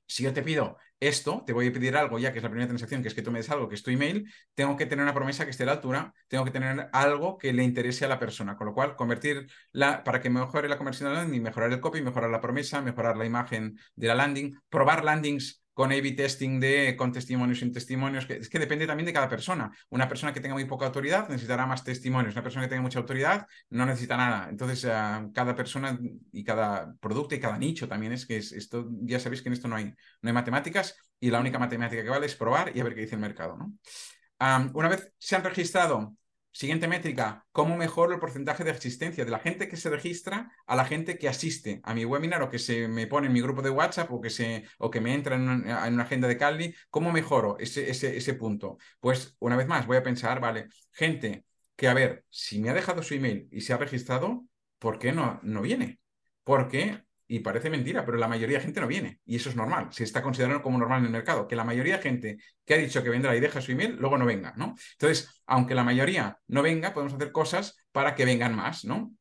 si 0.05 0.23
yo 0.23 0.33
te 0.33 0.43
pido 0.43 0.77
esto, 0.99 1.43
te 1.45 1.53
voy 1.53 1.67
a 1.69 1.71
pedir 1.71 1.95
algo 1.95 2.19
ya 2.19 2.33
que 2.33 2.39
es 2.39 2.43
la 2.43 2.49
primera 2.49 2.67
transacción, 2.67 3.01
que 3.01 3.07
es 3.07 3.13
que 3.13 3.21
tú 3.21 3.31
me 3.31 3.39
des 3.39 3.49
algo, 3.49 3.69
que 3.69 3.75
es 3.75 3.83
tu 3.83 3.91
email, 3.91 4.29
tengo 4.55 4.75
que 4.75 4.87
tener 4.87 5.01
una 5.01 5.13
promesa 5.13 5.45
que 5.45 5.51
esté 5.51 5.63
a 5.63 5.67
la 5.67 5.71
altura, 5.71 6.13
tengo 6.27 6.43
que 6.43 6.51
tener 6.51 6.89
algo 6.91 7.37
que 7.37 7.53
le 7.53 7.63
interese 7.63 8.03
a 8.03 8.09
la 8.09 8.19
persona, 8.19 8.57
con 8.57 8.67
lo 8.67 8.73
cual 8.73 8.97
convertir 8.97 9.47
la, 9.71 10.03
para 10.03 10.19
que 10.19 10.29
mejore 10.29 10.67
la 10.67 10.77
conversión 10.77 11.07
de 11.07 11.15
la 11.15 11.21
landing, 11.21 11.43
mejorar 11.43 11.71
el 11.71 11.79
copy, 11.79 12.01
mejorar 12.01 12.29
la 12.29 12.41
promesa, 12.41 12.81
mejorar 12.81 13.15
la 13.15 13.25
imagen 13.25 13.79
de 13.95 14.07
la 14.09 14.15
landing, 14.15 14.59
probar 14.67 15.05
landings 15.05 15.64
con 15.75 15.91
A-B 15.91 16.13
testing 16.13 16.57
de 16.61 16.95
con 16.95 17.11
testimonios 17.11 17.59
sin 17.59 17.73
testimonios, 17.73 18.25
que 18.25 18.37
es 18.37 18.49
que 18.49 18.59
depende 18.59 18.87
también 18.87 19.05
de 19.05 19.11
cada 19.11 19.27
persona. 19.27 19.69
Una 19.89 20.07
persona 20.07 20.33
que 20.33 20.39
tenga 20.39 20.55
muy 20.55 20.63
poca 20.63 20.85
autoridad 20.85 21.27
necesitará 21.27 21.65
más 21.65 21.83
testimonios, 21.83 22.33
una 22.33 22.43
persona 22.43 22.63
que 22.63 22.69
tenga 22.69 22.81
mucha 22.81 22.99
autoridad 22.99 23.45
no 23.69 23.85
necesita 23.85 24.15
nada. 24.15 24.47
Entonces, 24.49 24.85
uh, 24.85 25.33
cada 25.33 25.53
persona 25.53 25.99
y 26.31 26.45
cada 26.45 26.95
producto 27.01 27.35
y 27.35 27.41
cada 27.41 27.57
nicho 27.57 27.89
también 27.89 28.13
es 28.13 28.25
que 28.25 28.37
es, 28.37 28.53
esto, 28.53 28.87
ya 29.01 29.19
sabéis 29.19 29.41
que 29.41 29.49
en 29.49 29.53
esto 29.53 29.67
no 29.67 29.75
hay, 29.75 29.93
no 30.21 30.29
hay 30.29 30.33
matemáticas 30.33 30.95
y 31.19 31.29
la 31.29 31.41
única 31.41 31.59
matemática 31.59 32.01
que 32.01 32.09
vale 32.09 32.27
es 32.27 32.35
probar 32.35 32.71
y 32.73 32.79
a 32.79 32.83
ver 32.85 32.95
qué 32.95 33.01
dice 33.01 33.15
el 33.15 33.21
mercado. 33.21 33.57
¿no? 33.57 33.73
Una 34.73 34.87
vez 34.87 35.11
se 35.17 35.35
han 35.35 35.43
registrado 35.43 36.15
Siguiente 36.55 36.87
métrica, 36.87 37.45
¿cómo 37.51 37.75
mejoro 37.75 38.13
el 38.13 38.19
porcentaje 38.21 38.63
de 38.63 38.71
existencia 38.71 39.25
de 39.25 39.31
la 39.31 39.39
gente 39.39 39.67
que 39.67 39.75
se 39.75 39.89
registra 39.89 40.53
a 40.65 40.77
la 40.77 40.85
gente 40.85 41.17
que 41.17 41.27
asiste 41.27 41.81
a 41.83 41.93
mi 41.93 42.05
webinar 42.05 42.41
o 42.43 42.49
que 42.49 42.59
se 42.59 42.87
me 42.87 43.07
pone 43.07 43.27
en 43.27 43.33
mi 43.33 43.41
grupo 43.41 43.61
de 43.61 43.71
WhatsApp 43.71 44.09
o 44.09 44.21
que, 44.21 44.29
se, 44.29 44.63
o 44.77 44.89
que 44.89 45.01
me 45.01 45.13
entra 45.13 45.35
en 45.35 45.41
una, 45.41 45.85
en 45.85 45.95
una 45.95 46.03
agenda 46.03 46.29
de 46.29 46.37
Cali? 46.37 46.73
¿Cómo 46.89 47.11
mejoro 47.11 47.57
ese, 47.59 47.89
ese, 47.89 48.15
ese 48.15 48.35
punto? 48.35 48.77
Pues 49.01 49.35
una 49.39 49.57
vez 49.57 49.67
más 49.67 49.85
voy 49.85 49.97
a 49.97 50.03
pensar, 50.03 50.39
vale, 50.39 50.69
gente 50.93 51.43
que, 51.75 51.89
a 51.89 51.93
ver, 51.93 52.23
si 52.29 52.61
me 52.61 52.69
ha 52.69 52.73
dejado 52.73 53.03
su 53.03 53.15
email 53.15 53.49
y 53.51 53.59
se 53.59 53.73
ha 53.73 53.77
registrado, 53.77 54.45
¿por 54.79 54.97
qué 54.97 55.11
no, 55.11 55.41
no 55.43 55.61
viene? 55.61 55.99
Porque 56.45 57.03
y 57.27 57.39
parece 57.39 57.69
mentira, 57.69 58.05
pero 58.05 58.17
la 58.17 58.27
mayoría 58.27 58.57
de 58.57 58.63
gente 58.63 58.81
no 58.81 58.87
viene 58.87 59.19
y 59.25 59.37
eso 59.37 59.49
es 59.49 59.55
normal, 59.55 59.87
se 59.91 60.03
está 60.03 60.21
considerando 60.21 60.61
como 60.61 60.77
normal 60.77 60.99
en 60.99 61.05
el 61.05 61.11
mercado, 61.11 61.47
que 61.47 61.55
la 61.55 61.63
mayoría 61.63 61.97
de 61.97 62.03
gente 62.03 62.37
que 62.63 62.73
ha 62.73 62.77
dicho 62.77 63.03
que 63.03 63.09
vendrá 63.09 63.35
y 63.35 63.39
deja 63.39 63.61
su 63.61 63.71
email, 63.71 63.95
luego 63.99 64.17
no 64.17 64.25
venga, 64.25 64.53
¿no? 64.57 64.75
Entonces, 64.93 65.41
aunque 65.45 65.75
la 65.75 65.83
mayoría 65.83 66.37
no 66.47 66.61
venga, 66.61 66.93
podemos 66.93 67.13
hacer 67.13 67.31
cosas 67.31 67.77
para 67.91 68.15
que 68.15 68.25
vengan 68.25 68.55
más, 68.55 68.85
¿no? 68.85 69.11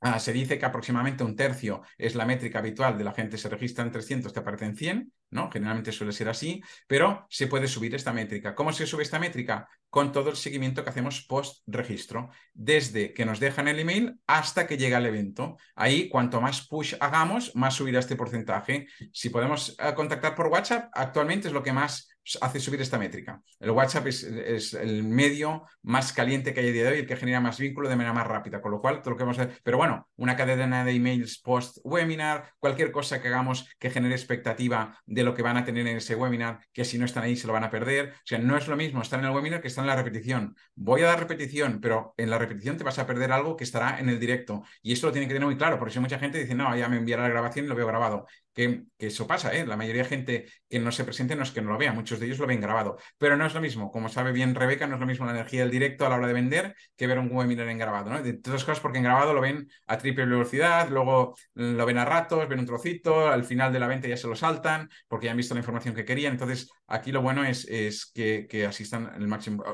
Ah, 0.00 0.20
se 0.20 0.32
dice 0.32 0.58
que 0.58 0.64
aproximadamente 0.64 1.24
un 1.24 1.34
tercio 1.34 1.82
es 1.96 2.14
la 2.14 2.24
métrica 2.24 2.60
habitual 2.60 2.96
de 2.96 3.02
la 3.02 3.12
gente 3.12 3.36
se 3.36 3.48
registra 3.48 3.84
en 3.84 3.90
300, 3.90 4.32
te 4.32 4.38
aparecen 4.38 4.76
100, 4.76 5.12
¿no? 5.30 5.50
Generalmente 5.50 5.90
suele 5.90 6.12
ser 6.12 6.28
así, 6.28 6.62
pero 6.86 7.26
se 7.28 7.48
puede 7.48 7.66
subir 7.66 7.94
esta 7.96 8.12
métrica. 8.12 8.54
¿Cómo 8.54 8.72
se 8.72 8.86
sube 8.86 9.02
esta 9.02 9.18
métrica? 9.18 9.68
Con 9.90 10.12
todo 10.12 10.30
el 10.30 10.36
seguimiento 10.36 10.84
que 10.84 10.90
hacemos 10.90 11.26
post 11.26 11.62
registro, 11.66 12.30
desde 12.54 13.12
que 13.12 13.24
nos 13.24 13.40
dejan 13.40 13.66
el 13.66 13.80
email 13.80 14.20
hasta 14.28 14.68
que 14.68 14.76
llega 14.76 14.98
el 14.98 15.06
evento. 15.06 15.56
Ahí, 15.74 16.08
cuanto 16.08 16.40
más 16.40 16.68
push 16.68 16.94
hagamos, 17.00 17.56
más 17.56 17.74
subirá 17.74 17.98
este 17.98 18.14
porcentaje. 18.14 18.86
Si 19.12 19.30
podemos 19.30 19.76
eh, 19.80 19.94
contactar 19.94 20.36
por 20.36 20.46
WhatsApp, 20.46 20.90
actualmente 20.92 21.48
es 21.48 21.54
lo 21.54 21.62
que 21.64 21.72
más 21.72 22.08
hace 22.40 22.60
subir 22.60 22.80
esta 22.80 22.98
métrica. 22.98 23.42
El 23.60 23.70
WhatsApp 23.70 24.06
es, 24.08 24.74
el 24.74 25.04
medio 25.04 25.64
más 25.82 26.12
caliente 26.12 26.52
que 26.52 26.60
hay 26.60 26.68
a 26.68 26.72
día 26.72 26.84
de 26.84 26.88
hoy, 26.90 26.98
el 27.00 27.06
que 27.06 27.16
genera 27.16 27.40
más 27.40 27.58
vínculo 27.58 27.88
de 27.88 27.96
manera 27.96 28.12
más 28.12 28.26
rápida, 28.26 28.60
con 28.60 28.72
lo 28.72 28.80
cual 28.80 29.00
todo 29.00 29.10
lo 29.10 29.16
que 29.16 29.24
vamos 29.24 29.38
a 29.38 29.42
hacer. 29.42 29.60
Pero 29.62 29.78
bueno, 29.78 30.08
una 30.16 30.36
cadena 30.36 30.84
de 30.84 30.92
emails 30.92 31.38
post-webinar, 31.38 32.52
cualquier 32.58 32.90
cosa 32.90 33.20
que 33.20 33.28
hagamos 33.28 33.68
que 33.78 33.90
genere 33.90 34.14
expectativa 34.14 34.98
de 35.06 35.22
lo 35.22 35.34
que 35.34 35.42
van 35.42 35.56
a 35.56 35.64
tener 35.64 35.86
en 35.86 35.96
ese 35.96 36.14
webinar, 36.14 36.60
que 36.72 36.84
si 36.84 36.98
no 36.98 37.04
están 37.04 37.24
ahí 37.24 37.36
se 37.36 37.46
lo 37.46 37.52
van 37.52 37.64
a 37.64 37.70
perder. 37.70 38.14
O 38.14 38.26
sea, 38.26 38.38
no 38.38 38.56
es 38.56 38.68
lo 38.68 38.76
mismo 38.76 39.02
estar 39.02 39.18
en 39.20 39.26
el 39.26 39.32
webinar 39.32 39.60
que 39.60 39.68
estar 39.68 39.82
en 39.82 39.88
la 39.88 39.96
repetición. 39.96 40.56
Voy 40.74 41.02
a 41.02 41.06
dar 41.06 41.20
repetición, 41.20 41.80
pero 41.80 42.14
en 42.16 42.30
la 42.30 42.38
repetición 42.38 42.76
te 42.76 42.84
vas 42.84 42.98
a 42.98 43.06
perder 43.06 43.32
algo 43.32 43.56
que 43.56 43.64
estará 43.64 43.98
en 44.00 44.08
el 44.08 44.18
directo. 44.18 44.62
Y 44.82 44.92
esto 44.92 45.06
lo 45.06 45.12
tiene 45.12 45.26
que 45.28 45.34
tener 45.34 45.46
muy 45.46 45.56
claro, 45.56 45.78
porque 45.78 45.94
si 45.94 46.00
mucha 46.00 46.18
gente 46.18 46.38
dice, 46.38 46.54
no, 46.54 46.76
ya 46.76 46.88
me 46.88 46.96
enviará 46.96 47.22
la 47.22 47.28
grabación 47.30 47.64
y 47.66 47.68
lo 47.68 47.74
veo 47.74 47.86
grabado 47.86 48.26
que, 48.54 48.84
eso 48.98 49.26
pasa, 49.26 49.54
¿eh? 49.54 49.66
La 49.66 49.76
mayoría 49.76 50.02
de 50.02 50.08
gente 50.08 50.46
que 50.68 50.80
no 50.80 50.90
se 50.90 51.04
presente 51.04 51.36
no 51.36 51.42
es 51.42 51.52
que 51.52 51.62
no 51.62 51.70
lo 51.70 51.78
vea, 51.78 51.92
muchos 51.92 52.18
de 52.18 52.26
ellos 52.26 52.38
lo 52.38 52.46
ven 52.46 52.60
grabado, 52.60 52.98
pero 53.16 53.36
no 53.36 53.46
es 53.46 53.54
lo 53.54 53.60
mismo, 53.60 53.90
como 53.90 54.08
sabe 54.08 54.32
bien 54.32 54.54
Rebeca, 54.54 54.86
no 54.86 54.94
es 54.94 55.00
lo 55.00 55.06
mismo 55.06 55.26
la 55.26 55.32
energía 55.32 55.60
del 55.60 55.70
directo 55.70 56.04
a 56.04 56.08
la 56.08 56.16
hora 56.16 56.26
de 56.26 56.32
vender 56.32 56.74
que 56.96 57.06
ver 57.06 57.18
un 57.18 57.30
webinar 57.30 57.68
en 57.68 57.78
grabado, 57.78 58.10
¿no? 58.10 58.22
De 58.22 58.34
todas 58.34 58.64
cosas 58.64 58.80
porque 58.80 58.98
en 58.98 59.04
grabado 59.04 59.32
lo 59.32 59.40
ven 59.40 59.68
a 59.86 59.98
triple 59.98 60.26
velocidad, 60.26 60.88
luego 60.90 61.36
lo 61.54 61.86
ven 61.86 61.98
a 61.98 62.04
ratos, 62.04 62.48
ven 62.48 62.58
un 62.58 62.66
trocito, 62.66 63.28
al 63.28 63.44
final 63.44 63.72
de 63.72 63.78
la 63.78 63.86
venta 63.86 64.08
ya 64.08 64.16
se 64.16 64.26
lo 64.26 64.34
saltan 64.34 64.88
porque 65.06 65.26
ya 65.26 65.30
han 65.32 65.36
visto 65.36 65.54
la 65.54 65.60
información 65.60 65.94
que 65.94 66.04
querían, 66.04 66.32
entonces 66.32 66.70
aquí 66.86 67.12
lo 67.12 67.22
bueno 67.22 67.44
es, 67.44 67.66
es 67.68 68.10
que, 68.12 68.46
que 68.48 68.66
asistan 68.66 69.12
el 69.16 69.28
máximo. 69.28 69.64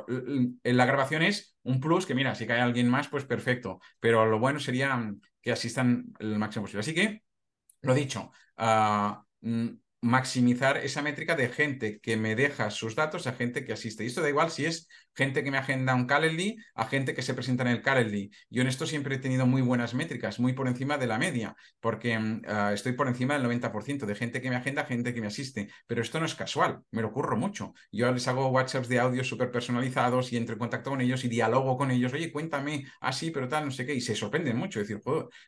La 0.63 0.85
grabación 0.85 1.23
es 1.23 1.57
un 1.63 1.81
plus 1.81 2.07
que 2.07 2.15
mira, 2.15 2.35
si 2.35 2.47
cae 2.47 2.61
alguien 2.61 2.89
más, 2.89 3.09
pues 3.09 3.25
perfecto, 3.25 3.81
pero 3.99 4.27
lo 4.27 4.39
bueno 4.39 4.61
sería 4.61 5.15
que 5.41 5.53
asistan 5.53 6.07
el 6.19 6.39
máximo 6.39 6.65
posible. 6.65 6.81
Así 6.81 6.95
que 6.95 7.23
lo 7.83 7.95
dicho, 7.95 8.33
uh, 8.59 9.23
maximizar 10.01 10.77
esa 10.79 11.03
métrica 11.03 11.35
de 11.35 11.49
gente 11.49 11.99
que 12.01 12.17
me 12.17 12.37
deja 12.37 12.71
sus 12.71 12.95
datos 12.95 13.27
a 13.27 13.33
gente 13.33 13.65
que 13.65 13.73
asiste. 13.73 14.05
Y 14.05 14.09
esto 14.09 14.21
da 14.23 14.29
igual 14.29 14.51
si 14.51 14.67
es 14.67 14.89
gente 15.15 15.45
que 15.45 15.51
me 15.51 15.59
agenda 15.59 15.95
un 15.95 16.07
Calendly 16.07 16.57
a 16.75 16.87
gente 16.87 17.15
que 17.15 17.23
se 17.23 17.35
presenta 17.35 17.63
en 17.63 17.71
el 17.71 17.83
Calendly. 17.83 18.31
Yo 18.51 18.63
en 18.63 18.69
esto 18.69 18.87
siempre 18.87 19.17
he 19.17 19.19
tenido 19.19 19.47
muy 19.47 19.63
buenas 19.63 19.95
métricas, 19.95 20.41
muy 20.41 20.53
por 20.53 20.69
encima 20.69 20.99
de 20.99 21.07
la 21.07 21.19
media, 21.19 21.57
porque 21.81 22.19
mm, 22.19 22.43
ah, 22.47 22.73
estoy 22.73 22.93
por 22.93 23.09
encima 23.09 23.35
del 23.35 23.43
90% 23.45 24.07
de 24.07 24.15
gente 24.15 24.41
que 24.41 24.51
me 24.51 24.57
agenda, 24.57 24.85
gente 24.85 25.15
que 25.15 25.21
me 25.21 25.27
asiste. 25.29 25.69
Pero 25.87 26.03
esto 26.03 26.21
no 26.21 26.27
es 26.27 26.35
casual, 26.35 26.81
me 26.91 27.03
lo 27.03 27.09
ocurro 27.09 27.37
mucho. 27.37 27.75
Yo 27.93 28.11
les 28.13 28.27
hago 28.29 28.49
WhatsApps 28.49 28.89
de 28.89 28.99
audio 28.99 29.25
súper 29.25 29.51
personalizados 29.51 30.33
y 30.33 30.37
entro 30.37 30.55
en 30.55 30.59
contacto 30.59 30.91
con 30.91 31.01
ellos 31.01 31.25
y 31.25 31.29
dialogo 31.29 31.77
con 31.77 31.91
ellos. 31.91 32.13
Oye, 32.13 32.33
cuéntame 32.33 32.87
así, 33.01 33.31
pero 33.31 33.49
tal, 33.49 33.65
no 33.67 33.71
sé 33.71 33.87
qué. 33.87 33.95
Y 33.95 34.01
se 34.01 34.15
sorprenden 34.15 34.57
mucho. 34.57 34.81
Es 34.81 34.89
decir, 34.89 35.03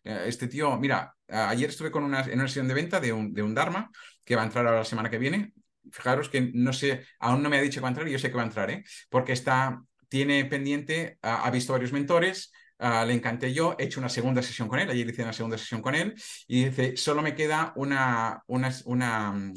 eh, 0.05 0.25
este 0.27 0.49
tío, 0.49 0.77
mira, 0.79 1.15
ayer 1.29 1.71
estuve 1.71 1.91
con 1.91 2.05
una, 2.05 2.23
en 2.23 2.39
una 2.39 2.49
sesión 2.49 2.69
de 2.69 2.75
venta 2.75 3.01
de 3.01 3.13
un, 3.13 3.33
de 3.33 3.43
un 3.43 3.55
Dharma 3.55 3.91
que 4.25 4.37
va 4.37 4.43
a 4.43 4.47
entrar 4.47 4.67
ahora 4.67 4.79
la 4.81 4.85
semana 4.85 5.11
que 5.11 5.19
viene. 5.19 5.53
Fijaros 5.93 6.29
que 6.29 6.51
no 6.55 6.73
sé, 6.73 7.05
aún 7.19 7.43
no 7.43 7.51
me 7.51 7.59
ha 7.59 7.63
dicho 7.63 7.81
que 7.81 7.83
va 7.83 7.89
a 7.89 7.91
entrar 7.91 8.09
y 8.09 8.13
yo 8.13 8.19
sé 8.19 8.31
que 8.31 8.37
va 8.37 8.43
a 8.43 8.47
entrar, 8.47 8.71
¿eh? 8.71 8.85
porque 9.09 9.33
está, 9.33 9.83
tiene 10.09 10.45
pendiente, 10.45 11.19
ha 11.23 11.51
visto 11.51 11.73
varios 11.73 11.93
mentores, 11.93 12.53
le 12.79 13.13
encanté 13.13 13.53
yo, 13.53 13.77
he 13.79 13.85
hecho 13.85 14.01
una 14.01 14.09
segunda 14.09 14.43
sesión 14.43 14.69
con 14.69 14.79
él, 14.79 14.91
ayer 14.91 15.09
hice 15.09 15.23
una 15.23 15.33
segunda 15.33 15.59
sesión 15.59 15.83
con 15.83 15.95
él 15.95 16.15
y 16.47 16.67
dice, 16.67 16.97
solo 16.97 17.23
me 17.23 17.35
queda 17.35 17.73
una, 17.77 18.43
una, 18.47 18.71
una, 18.85 19.53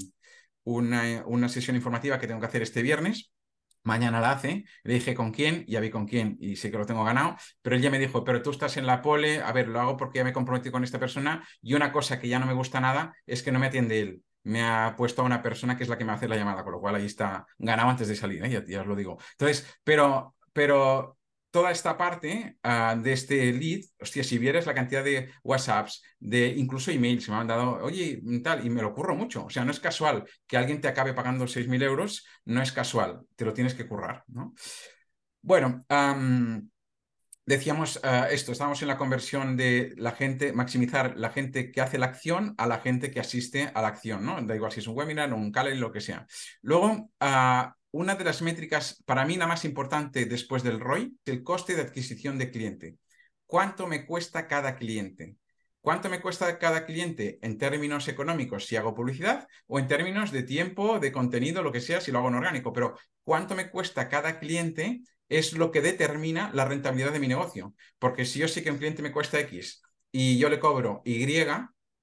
una, 0.64 1.24
una 1.26 1.50
sesión 1.50 1.76
informativa 1.76 2.20
que 2.20 2.28
tengo 2.28 2.40
que 2.40 2.48
hacer 2.48 2.62
este 2.62 2.82
viernes 2.82 3.32
mañana 3.84 4.20
la 4.22 4.32
hace, 4.32 4.66
le 4.84 4.94
dije 4.96 5.16
con 5.16 5.32
quién, 5.32 5.66
ya 5.68 5.80
vi 5.80 5.90
con 5.90 6.06
quién 6.06 6.38
y 6.40 6.56
sé 6.56 6.72
que 6.72 6.78
lo 6.78 6.86
tengo 6.86 7.04
ganado, 7.04 7.36
pero 7.62 7.76
él 7.76 7.82
ya 7.82 7.90
me 7.90 8.00
dijo, 8.00 8.24
pero 8.24 8.42
tú 8.42 8.52
estás 8.52 8.78
en 8.78 8.86
la 8.86 9.02
pole, 9.02 9.42
a 9.42 9.52
ver, 9.52 9.68
lo 9.68 9.80
hago 9.80 9.98
porque 9.98 10.20
ya 10.20 10.24
me 10.24 10.34
comprometí 10.34 10.70
con 10.72 10.84
esta 10.84 11.00
persona 11.00 11.48
y 11.62 11.74
una 11.74 11.92
cosa 11.92 12.20
que 12.20 12.28
ya 12.28 12.40
no 12.40 12.46
me 12.46 12.54
gusta 12.54 12.80
nada 12.80 13.16
es 13.26 13.44
que 13.44 13.52
no 13.52 13.60
me 13.60 13.68
atiende 13.68 14.00
él 14.00 14.24
me 14.44 14.64
ha 14.64 14.96
puesto 14.98 15.22
a 15.22 15.26
una 15.26 15.42
persona 15.42 15.78
que 15.78 15.84
es 15.84 15.90
la 15.90 15.98
que 15.98 16.06
me 16.06 16.12
hace 16.12 16.28
la 16.28 16.36
llamada, 16.36 16.64
con 16.64 16.74
lo 16.74 16.80
cual 16.80 16.96
ahí 16.96 17.06
está 17.06 17.46
ganado 17.58 17.90
antes 17.90 18.08
de 18.08 18.16
salir, 18.16 18.44
¿eh? 18.44 18.66
ya, 18.68 18.82
os 18.82 18.88
lo 18.88 18.96
digo. 18.96 19.18
Entonces, 19.32 19.68
pero, 19.84 20.36
pero 20.54 21.18
toda 21.52 21.72
esta 21.72 21.98
parte 21.98 22.58
ah, 22.64 22.96
de 23.02 23.14
este 23.14 23.52
lead, 23.54 23.82
hostia, 24.00 24.24
si 24.24 24.38
vieras 24.38 24.66
la 24.66 24.74
cantidad 24.74 25.04
de 25.04 25.32
WhatsApps, 25.44 26.04
de 26.20 26.48
incluso 26.48 26.92
emails, 26.92 27.24
se 27.26 27.32
me 27.32 27.38
han 27.38 27.48
dado, 27.48 27.84
oye, 27.84 28.22
tal, 28.44 28.66
y 28.66 28.70
me 28.70 28.82
lo 28.82 28.94
curro 28.94 29.16
mucho. 29.16 29.46
O 29.46 29.50
sea, 29.50 29.66
no 29.66 29.72
es 29.72 29.80
casual 29.80 30.26
que 30.48 30.58
alguien 30.58 30.82
te 30.82 30.88
acabe 30.88 31.14
pagando 31.14 31.48
6.000 31.48 31.82
euros, 31.84 32.26
no 32.46 32.62
es 32.62 32.72
casual, 32.72 33.22
te 33.36 33.46
lo 33.46 33.54
tienes 33.54 33.74
que 33.74 33.88
currar, 33.88 34.24
¿no? 34.28 34.54
Bueno, 35.42 35.86
decíamos 37.50 38.00
eh, 38.04 38.28
esto, 38.30 38.52
estábamos 38.52 38.80
en 38.84 38.88
la 38.90 38.98
conversión 38.98 39.58
de 39.58 39.96
la 39.98 40.12
gente, 40.12 40.54
maximizar 40.54 41.18
la 41.18 41.32
gente 41.32 41.72
que 41.72 41.82
hace 41.82 41.98
la 41.98 42.06
acción 42.06 42.54
a 42.60 42.68
la 42.68 42.78
gente 42.78 43.10
que 43.10 43.20
asiste 43.20 43.72
a 43.74 43.82
la 43.82 43.88
acción, 43.88 44.24
¿no? 44.24 44.40
Da 44.44 44.56
igual 44.56 44.72
si 44.72 44.82
es 44.82 44.88
un 44.88 44.96
webinar, 44.96 45.34
un 45.34 45.52
calendar, 45.52 45.82
lo 45.82 45.92
que 45.92 46.00
sea. 46.00 46.28
Luego, 46.62 47.10
ah, 47.20 47.74
una 47.90 48.14
de 48.14 48.24
las 48.24 48.44
métricas, 48.44 49.02
para 49.04 49.26
mí 49.26 49.36
la 49.36 49.48
más 49.48 49.66
importante 49.66 50.26
después 50.26 50.62
del 50.62 50.80
ROI, 50.80 51.18
el 51.26 51.42
coste 51.42 51.74
de 51.74 51.82
adquisición 51.82 52.38
de 52.38 52.52
cliente. 52.52 52.98
¿Cuánto 53.48 53.88
me 53.88 54.06
cuesta 54.06 54.48
cada 54.48 54.76
cliente? 54.76 55.36
¿Cuánto 55.82 56.08
me 56.08 56.22
cuesta 56.22 56.60
cada 56.60 56.86
cliente 56.86 57.40
en 57.42 57.58
términos 57.58 58.08
económicos 58.10 58.68
si 58.68 58.76
hago 58.76 58.94
publicidad 58.94 59.48
o 59.66 59.80
en 59.80 59.88
términos 59.88 60.32
de 60.32 60.44
tiempo, 60.44 61.00
de 61.00 61.12
contenido, 61.12 61.64
lo 61.64 61.72
que 61.72 61.82
sea, 61.82 62.00
si 62.00 62.12
lo 62.12 62.20
hago 62.20 62.28
en 62.28 62.36
orgánico? 62.36 62.72
Pero 62.72 62.94
¿cuánto 63.24 63.56
me 63.56 63.72
cuesta 63.72 64.08
cada 64.08 64.38
cliente 64.38 65.02
es 65.30 65.54
lo 65.54 65.72
que 65.72 65.82
determina 65.82 66.52
la 66.54 66.66
rentabilidad 66.66 67.14
de 67.14 67.20
mi 67.20 67.28
negocio. 67.28 67.74
Porque 68.00 68.26
si 68.26 68.40
yo 68.40 68.48
sé 68.48 68.64
que 68.64 68.72
un 68.72 68.78
cliente 68.78 69.02
me 69.02 69.12
cuesta 69.12 69.40
X 69.40 69.82
y 70.12 70.38
yo 70.38 70.50
le 70.50 70.60
cobro 70.60 71.02
Y, 71.06 71.26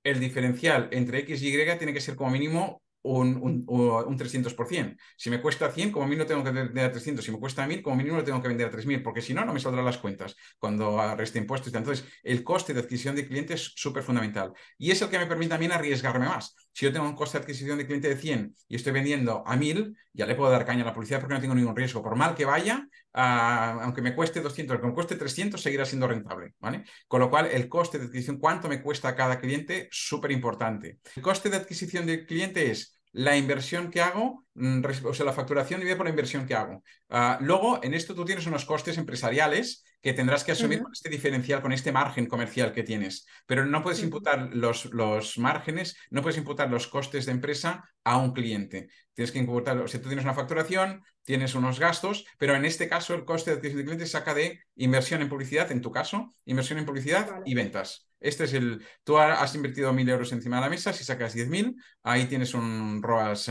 el 0.04 0.20
diferencial 0.20 0.88
entre 0.92 1.18
X 1.20 1.42
y 1.42 1.48
Y 1.48 1.78
tiene 1.78 1.92
que 1.92 2.00
ser 2.00 2.14
como 2.16 2.30
mínimo 2.30 2.82
un, 3.02 3.36
un, 3.36 3.64
un 3.68 4.16
300%. 4.16 4.96
Si 5.16 5.30
me 5.30 5.40
cuesta 5.40 5.70
100, 5.70 5.92
como 5.92 6.06
mínimo 6.06 6.26
tengo 6.26 6.42
que 6.44 6.50
vender 6.50 6.84
a 6.84 6.90
300. 6.92 7.24
Si 7.24 7.30
me 7.30 7.38
cuesta 7.38 7.66
1000, 7.66 7.82
como 7.82 7.96
mínimo 7.96 8.16
lo 8.16 8.24
tengo 8.24 8.42
que 8.42 8.48
vender 8.48 8.66
a 8.68 8.70
3000, 8.70 9.02
porque 9.02 9.22
si 9.22 9.32
no, 9.34 9.44
no 9.44 9.52
me 9.52 9.60
saldrán 9.60 9.84
las 9.84 9.98
cuentas 9.98 10.36
cuando 10.58 11.14
reste 11.16 11.38
impuestos. 11.38 11.72
Entonces, 11.74 12.04
el 12.22 12.42
coste 12.42 12.74
de 12.74 12.80
adquisición 12.80 13.14
de 13.16 13.26
clientes 13.26 13.60
es 13.60 13.72
súper 13.76 14.02
fundamental. 14.02 14.52
Y 14.78 14.90
es 14.90 15.00
el 15.02 15.08
que 15.08 15.18
me 15.18 15.26
permite 15.26 15.50
también 15.50 15.72
arriesgarme 15.72 16.26
más. 16.26 16.54
Si 16.76 16.84
yo 16.84 16.92
tengo 16.92 17.06
un 17.06 17.14
coste 17.14 17.38
de 17.38 17.42
adquisición 17.44 17.78
de 17.78 17.86
cliente 17.86 18.06
de 18.06 18.18
100 18.18 18.54
y 18.68 18.76
estoy 18.76 18.92
vendiendo 18.92 19.42
a 19.46 19.56
1000, 19.56 19.96
ya 20.12 20.26
le 20.26 20.34
puedo 20.34 20.50
dar 20.50 20.66
caña 20.66 20.82
a 20.82 20.84
la 20.84 20.92
publicidad 20.92 21.20
porque 21.20 21.34
no 21.34 21.40
tengo 21.40 21.54
ningún 21.54 21.74
riesgo. 21.74 22.02
Por 22.02 22.16
mal 22.16 22.34
que 22.34 22.44
vaya, 22.44 22.86
aunque 23.14 24.02
me 24.02 24.14
cueste 24.14 24.42
200, 24.42 24.74
aunque 24.74 24.88
me 24.88 24.92
cueste 24.92 25.16
300, 25.16 25.58
seguirá 25.58 25.86
siendo 25.86 26.06
rentable. 26.06 26.52
¿vale? 26.58 26.84
Con 27.08 27.20
lo 27.20 27.30
cual, 27.30 27.46
el 27.50 27.70
coste 27.70 27.98
de 27.98 28.04
adquisición, 28.04 28.36
cuánto 28.36 28.68
me 28.68 28.82
cuesta 28.82 29.16
cada 29.16 29.40
cliente, 29.40 29.88
súper 29.90 30.32
importante. 30.32 30.98
El 31.14 31.22
coste 31.22 31.48
de 31.48 31.56
adquisición 31.56 32.04
del 32.04 32.26
cliente 32.26 32.70
es 32.70 32.95
la 33.16 33.34
inversión 33.34 33.90
que 33.90 34.02
hago, 34.02 34.44
mm, 34.54 34.84
o 35.04 35.14
sea, 35.14 35.24
la 35.24 35.32
facturación 35.32 35.80
dividida 35.80 35.96
por 35.96 36.04
la 36.04 36.10
inversión 36.10 36.46
que 36.46 36.54
hago. 36.54 36.82
Ah, 37.08 37.38
luego, 37.40 37.82
en 37.82 37.94
esto 37.94 38.14
tú 38.14 38.26
tienes 38.26 38.46
unos 38.46 38.66
costes 38.66 38.98
empresariales 38.98 39.84
que 40.02 40.12
tendrás 40.12 40.44
que 40.44 40.52
asumir 40.52 40.82
con 40.82 40.92
este 40.92 41.08
diferencial, 41.08 41.62
con 41.62 41.72
este 41.72 41.92
margen 41.92 42.26
comercial 42.26 42.74
que 42.74 42.82
tienes. 42.82 43.26
Pero 43.46 43.64
no 43.64 43.82
puedes 43.82 44.02
imputar 44.02 44.50
los, 44.52 44.84
los 44.92 45.38
márgenes, 45.38 45.96
no 46.10 46.20
puedes 46.20 46.36
imputar 46.36 46.70
los 46.70 46.88
costes 46.88 47.24
de 47.24 47.32
empresa 47.32 47.88
a 48.04 48.18
un 48.18 48.34
cliente. 48.34 48.88
Tienes 49.14 49.32
que 49.32 49.38
imputar, 49.38 49.78
o 49.78 49.88
sea, 49.88 50.00
tú 50.02 50.08
tienes 50.08 50.26
una 50.26 50.34
facturación, 50.34 51.02
tienes 51.22 51.54
unos 51.54 51.80
gastos, 51.80 52.26
pero 52.36 52.54
en 52.54 52.66
este 52.66 52.86
caso 52.86 53.14
el 53.14 53.24
coste 53.24 53.50
de 53.50 53.56
adquisición 53.56 53.78
de 53.78 53.84
cliente 53.84 54.06
saca 54.06 54.34
de 54.34 54.60
inversión 54.76 55.22
en 55.22 55.30
publicidad, 55.30 55.72
en 55.72 55.80
tu 55.80 55.90
caso, 55.90 56.34
inversión 56.44 56.78
en 56.78 56.84
publicidad 56.84 57.40
y 57.46 57.54
ventas. 57.54 58.05
Este 58.18 58.44
es 58.44 58.54
el, 58.54 58.84
tú 59.04 59.18
has 59.18 59.54
invertido 59.54 59.92
mil 59.92 60.08
euros 60.08 60.32
encima 60.32 60.56
de 60.56 60.62
la 60.62 60.70
mesa, 60.70 60.92
si 60.92 61.04
sacas 61.04 61.34
10.000, 61.34 61.74
ahí 62.02 62.26
tienes 62.26 62.54
un 62.54 63.02
ROAS 63.02 63.50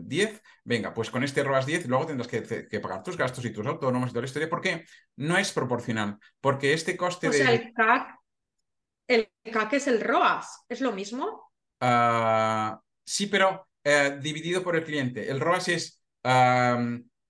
10, 0.00 0.30
eh, 0.30 0.40
venga, 0.64 0.92
pues 0.92 1.10
con 1.10 1.24
este 1.24 1.42
ROAS 1.42 1.66
10 1.66 1.86
luego 1.86 2.06
tendrás 2.06 2.28
que, 2.28 2.80
pagar 2.80 3.02
tus 3.02 3.16
gastos 3.16 3.44
y 3.44 3.52
tus 3.52 3.66
autónomos 3.66 4.10
y 4.10 4.12
toda 4.12 4.22
la 4.22 4.26
historia, 4.26 4.50
porque 4.50 4.84
no 5.16 5.38
es 5.38 5.52
proporcional, 5.52 6.18
porque 6.40 6.72
este 6.72 6.96
coste 6.96 7.28
o 7.28 7.30
de... 7.30 7.38
Sea, 7.38 7.52
el 7.52 7.72
CAC, 7.72 8.18
el 9.08 9.28
CAC 9.50 9.72
es 9.74 9.86
el 9.86 10.00
ROAS, 10.00 10.64
¿es 10.68 10.80
lo 10.80 10.92
mismo? 10.92 11.50
Ah, 11.80 12.80
sí, 13.04 13.26
pero 13.26 13.68
eh, 13.82 14.18
dividido 14.20 14.62
por 14.62 14.76
el 14.76 14.84
cliente. 14.84 15.30
El 15.30 15.40
ROAS 15.40 15.68
es 15.68 16.02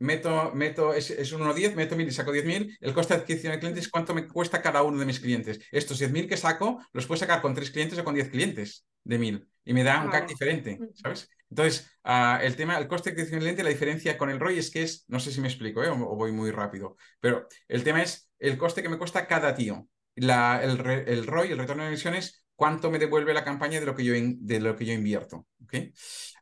meto, 0.05 0.53
meto, 0.55 0.93
es, 0.95 1.11
es 1.11 1.33
un 1.33 1.43
1,10, 1.43 1.75
meto 1.75 1.97
1.000 1.97 2.07
y 2.07 2.11
saco 2.13 2.33
10.000. 2.33 2.77
El 2.81 2.95
coste 2.95 3.15
de 3.15 3.21
adquisición 3.21 3.53
de 3.53 3.59
clientes 3.59 3.85
es 3.85 3.91
cuánto 3.91 4.15
me 4.15 4.27
cuesta 4.29 4.63
cada 4.63 4.83
uno 4.83 4.99
de 4.99 5.07
mis 5.07 5.21
clientes. 5.21 5.61
Estos 5.73 6.01
10.000 6.01 6.29
que 6.29 6.37
saco 6.37 6.81
los 6.93 7.07
puedo 7.07 7.19
sacar 7.19 7.43
con 7.43 7.55
3 7.55 7.71
clientes 7.71 7.99
o 7.99 8.05
con 8.05 8.15
10 8.15 8.29
clientes 8.29 8.87
de 9.03 9.19
1.000 9.19 9.47
y 9.65 9.73
me 9.73 9.83
da 9.83 10.03
un 10.03 10.11
CAC 10.11 10.29
diferente, 10.29 10.79
¿sabes? 10.95 11.31
Entonces, 11.49 11.91
uh, 12.05 12.43
el 12.43 12.57
tema, 12.57 12.77
el 12.79 12.89
coste 12.89 13.11
de 13.11 13.15
adquisición 13.15 13.41
de 13.41 13.45
cliente, 13.45 13.63
la 13.63 13.71
diferencia 13.71 14.19
con 14.19 14.29
el 14.29 14.41
ROI 14.41 14.59
es 14.59 14.71
que 14.71 14.83
es, 14.83 15.05
no 15.09 15.21
sé 15.21 15.33
si 15.33 15.41
me 15.41 15.49
explico 15.49 15.83
¿eh? 15.83 15.89
o, 15.89 15.95
o, 15.95 16.17
voy 16.17 16.33
muy 16.33 16.51
rápido, 16.51 16.97
pero 17.21 17.49
el 17.69 17.85
tema 17.85 18.03
es 18.03 18.31
el 18.39 18.59
coste 18.59 18.83
que 18.83 18.89
me 18.89 18.99
cuesta 18.99 19.27
cada 19.27 19.55
tío. 19.55 19.89
La, 20.17 20.63
el, 20.63 20.79
el 21.09 21.27
ROI, 21.27 21.53
el 21.53 21.59
retorno 21.59 21.83
de 21.83 21.89
inversiones, 21.89 22.44
cuánto 22.57 22.91
me 22.91 22.99
devuelve 22.99 23.35
la 23.35 23.45
campaña 23.45 23.81
de 23.81 23.87
lo 23.87 23.95
que 23.95 24.05
yo, 24.05 24.15
de 24.15 24.61
lo 24.61 24.77
que 24.77 24.85
yo 24.85 24.93
invierto. 24.93 25.47
¿okay? 25.65 25.93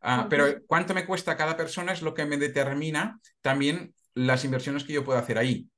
Uh, 0.03 0.29
pero 0.29 0.47
cuánto 0.67 0.95
me 0.95 1.07
cuesta 1.07 1.37
cada 1.37 1.57
persona 1.57 1.93
es 1.93 2.03
lo 2.03 2.15
que 2.15 2.27
me 2.27 2.37
determina 2.37 3.21
también 3.41 3.95
las 4.15 4.45
inversiones 4.45 4.85
que 4.85 4.93
yo 4.93 5.05
puedo 5.05 5.19
hacer 5.19 5.39
ahí. 5.39 5.69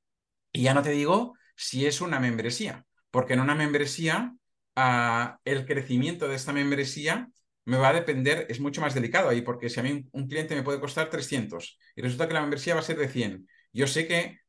Y 0.52 0.62
ya 0.62 0.74
no 0.74 0.82
te 0.82 0.90
digo 0.90 1.34
si 1.56 1.86
es 1.86 2.00
una 2.00 2.20
membresía, 2.20 2.84
porque 3.10 3.34
en 3.34 3.40
una 3.40 3.54
membresía 3.54 4.34
uh, 4.76 5.36
el 5.44 5.66
crecimiento 5.66 6.28
de 6.28 6.36
esta 6.36 6.52
membresía 6.52 7.28
me 7.64 7.78
va 7.78 7.88
a 7.88 7.94
depender, 7.94 8.46
es 8.50 8.60
mucho 8.60 8.80
más 8.80 8.94
delicado 8.94 9.28
ahí, 9.28 9.40
porque 9.40 9.70
si 9.70 9.80
a 9.80 9.82
mí 9.82 10.06
un 10.12 10.28
cliente 10.28 10.54
me 10.54 10.62
puede 10.62 10.80
costar 10.80 11.08
300 11.08 11.78
y 11.96 12.02
resulta 12.02 12.28
que 12.28 12.34
la 12.34 12.42
membresía 12.42 12.74
va 12.74 12.80
a 12.80 12.84
ser 12.84 12.98
de 12.98 13.08
100, 13.08 13.48
yo 13.72 13.86
sé 13.86 14.06
que 14.06 14.40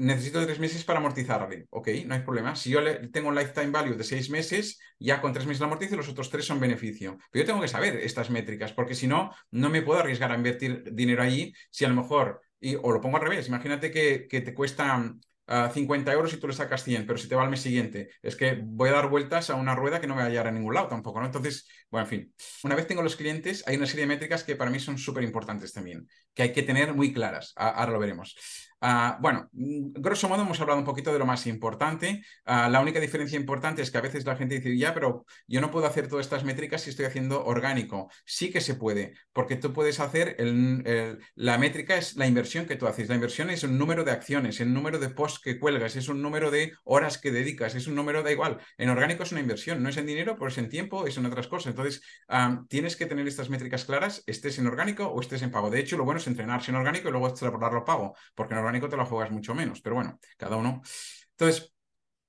necesito 0.00 0.44
tres 0.44 0.58
meses 0.58 0.82
para 0.84 0.98
amortizarle. 0.98 1.66
Ok, 1.70 1.88
no 2.06 2.14
hay 2.14 2.22
problema. 2.22 2.56
Si 2.56 2.70
yo 2.70 2.80
tengo 3.10 3.28
un 3.28 3.34
lifetime 3.34 3.70
value 3.70 3.96
de 3.96 4.04
seis 4.04 4.30
meses, 4.30 4.80
ya 4.98 5.20
con 5.20 5.32
tres 5.32 5.46
meses 5.46 5.60
lo 5.60 5.66
amortizo 5.66 5.94
y 5.94 5.98
los 5.98 6.08
otros 6.08 6.30
tres 6.30 6.46
son 6.46 6.58
beneficio. 6.58 7.18
Pero 7.30 7.44
yo 7.44 7.46
tengo 7.46 7.60
que 7.60 7.68
saber 7.68 7.96
estas 7.96 8.30
métricas, 8.30 8.72
porque 8.72 8.94
si 8.94 9.06
no, 9.06 9.30
no 9.50 9.68
me 9.68 9.82
puedo 9.82 10.00
arriesgar 10.00 10.32
a 10.32 10.36
invertir 10.36 10.84
dinero 10.92 11.22
allí 11.22 11.52
si 11.70 11.84
a 11.84 11.88
lo 11.88 11.94
mejor, 11.94 12.40
y, 12.60 12.76
o 12.76 12.92
lo 12.92 13.00
pongo 13.00 13.18
al 13.18 13.24
revés, 13.24 13.48
imagínate 13.48 13.90
que, 13.90 14.26
te 14.30 14.54
cuesta 14.54 15.14
Uh, 15.50 15.68
50 15.68 16.12
euros 16.12 16.32
y 16.32 16.36
tú 16.36 16.46
le 16.46 16.52
sacas 16.52 16.84
100, 16.84 17.08
pero 17.08 17.18
si 17.18 17.28
te 17.28 17.34
va 17.34 17.42
al 17.42 17.50
mes 17.50 17.60
siguiente, 17.60 18.10
es 18.22 18.36
que 18.36 18.60
voy 18.62 18.90
a 18.90 18.92
dar 18.92 19.08
vueltas 19.08 19.50
a 19.50 19.56
una 19.56 19.74
rueda 19.74 20.00
que 20.00 20.06
no 20.06 20.14
me 20.14 20.20
va 20.20 20.28
a 20.28 20.30
llegar 20.30 20.46
a 20.46 20.52
ningún 20.52 20.74
lado 20.74 20.86
tampoco, 20.86 21.18
¿no? 21.18 21.26
Entonces, 21.26 21.66
bueno, 21.90 22.04
en 22.04 22.08
fin, 22.08 22.34
una 22.62 22.76
vez 22.76 22.86
tengo 22.86 23.02
los 23.02 23.16
clientes, 23.16 23.64
hay 23.66 23.74
una 23.74 23.86
serie 23.86 24.02
de 24.02 24.14
métricas 24.14 24.44
que 24.44 24.54
para 24.54 24.70
mí 24.70 24.78
son 24.78 24.96
súper 24.96 25.24
importantes 25.24 25.72
también, 25.72 26.06
que 26.34 26.44
hay 26.44 26.52
que 26.52 26.62
tener 26.62 26.94
muy 26.94 27.12
claras. 27.12 27.52
ahora 27.56 27.90
lo 27.90 27.98
veremos. 27.98 28.36
Uh, 28.82 29.20
bueno, 29.20 29.48
grosso 29.52 30.28
modo 30.28 30.42
hemos 30.42 30.60
hablado 30.60 30.78
un 30.78 30.86
poquito 30.86 31.12
de 31.12 31.18
lo 31.18 31.26
más 31.26 31.46
importante. 31.46 32.22
Uh, 32.46 32.70
la 32.70 32.80
única 32.80 32.98
diferencia 32.98 33.38
importante 33.38 33.82
es 33.82 33.90
que 33.90 33.98
a 33.98 34.00
veces 34.00 34.24
la 34.24 34.36
gente 34.36 34.54
dice, 34.54 34.76
ya, 34.76 34.94
pero 34.94 35.26
yo 35.46 35.60
no 35.60 35.70
puedo 35.70 35.86
hacer 35.86 36.08
todas 36.08 36.24
estas 36.24 36.44
métricas 36.44 36.82
si 36.82 36.90
estoy 36.90 37.04
haciendo 37.04 37.44
orgánico. 37.44 38.10
Sí 38.24 38.50
que 38.50 38.60
se 38.60 38.74
puede, 38.74 39.12
porque 39.32 39.56
tú 39.56 39.72
puedes 39.72 40.00
hacer, 40.00 40.36
el, 40.38 41.18
la 41.34 41.58
métrica 41.58 41.96
es 41.96 42.16
la 42.16 42.26
inversión 42.26 42.66
que 42.66 42.76
tú 42.76 42.86
haces. 42.86 43.08
La 43.08 43.16
inversión 43.16 43.50
es 43.50 43.64
un 43.64 43.76
número 43.76 44.04
de 44.04 44.12
acciones, 44.12 44.60
el 44.60 44.72
número 44.72 44.98
de 44.98 45.10
posts 45.10 45.40
que 45.40 45.58
cuelgas, 45.58 45.96
es 45.96 46.08
un 46.08 46.22
número 46.22 46.50
de 46.50 46.72
horas 46.84 47.18
que 47.18 47.30
dedicas, 47.30 47.74
es 47.74 47.86
un 47.86 47.94
número, 47.94 48.22
da 48.22 48.32
igual. 48.32 48.58
En 48.78 48.88
orgánico 48.88 49.24
es 49.24 49.32
una 49.32 49.42
inversión, 49.42 49.82
no 49.82 49.90
es 49.90 49.96
en 49.98 50.06
dinero, 50.06 50.36
pero 50.38 50.48
es 50.48 50.56
en 50.56 50.70
tiempo, 50.70 51.06
es 51.06 51.18
en 51.18 51.26
otras 51.26 51.48
cosas. 51.48 51.70
Entonces, 51.70 52.02
um, 52.28 52.66
tienes 52.66 52.96
que 52.96 53.06
tener 53.06 53.28
estas 53.28 53.50
métricas 53.50 53.84
claras, 53.84 54.22
estés 54.26 54.58
en 54.58 54.66
orgánico 54.66 55.06
o 55.06 55.20
estés 55.20 55.42
en 55.42 55.50
pago. 55.50 55.68
De 55.68 55.80
hecho, 55.80 55.98
lo 55.98 56.04
bueno 56.04 56.18
es 56.18 56.26
entrenarse 56.26 56.70
en 56.70 56.76
orgánico 56.76 57.08
y 57.08 57.10
luego 57.10 57.28
extrapolarlo 57.28 57.84
pago, 57.84 58.16
porque 58.34 58.54
en 58.54 58.60
orgánico 58.60 58.69
te 58.78 58.96
lo 58.96 59.06
juegas 59.06 59.30
mucho 59.30 59.54
menos, 59.54 59.80
pero 59.80 59.96
bueno, 59.96 60.18
cada 60.36 60.56
uno. 60.56 60.82
Entonces, 61.30 61.72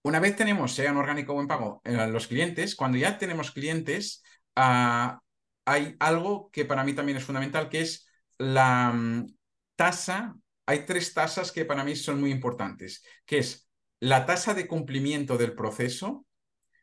una 0.04 0.20
vez 0.20 0.36
tenemos, 0.36 0.74
sea 0.74 0.90
en 0.90 0.98
orgánico 0.98 1.34
o 1.34 1.42
en 1.42 1.48
pago, 1.48 1.82
eh, 1.84 2.08
los 2.08 2.28
clientes, 2.28 2.76
cuando 2.76 2.98
ya 2.98 3.18
tenemos 3.18 3.52
clientes, 3.52 4.24
uh, 4.56 5.18
hay 5.66 5.96
algo 6.00 6.50
que 6.52 6.66
para 6.66 6.84
mí 6.84 6.94
también 6.94 7.18
es 7.18 7.24
fundamental, 7.24 7.70
que 7.70 7.82
es 7.82 8.08
la 8.38 8.92
um, 8.94 9.28
tasa, 9.76 10.36
hay 10.66 10.86
tres 10.86 11.14
tasas 11.14 11.52
que 11.52 11.66
para 11.66 11.84
mí 11.84 11.96
son 11.96 12.20
muy 12.20 12.32
importantes, 12.32 13.04
que 13.26 13.38
es 13.38 13.70
la 14.00 14.26
tasa 14.26 14.56
de 14.56 14.68
cumplimiento 14.68 15.38
del 15.38 15.54
proceso, 15.54 16.26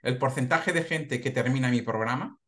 el 0.02 0.18
porcentaje 0.18 0.72
de 0.72 0.84
gente 0.84 1.20
que 1.20 1.32
termina 1.32 1.70
mi 1.70 1.82
programa, 1.82 2.38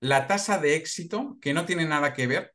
la 0.00 0.26
tasa 0.26 0.58
de 0.58 0.76
éxito, 0.76 1.38
que 1.40 1.52
no 1.52 1.66
tiene 1.66 1.84
nada 1.84 2.14
que 2.14 2.26
ver, 2.26 2.54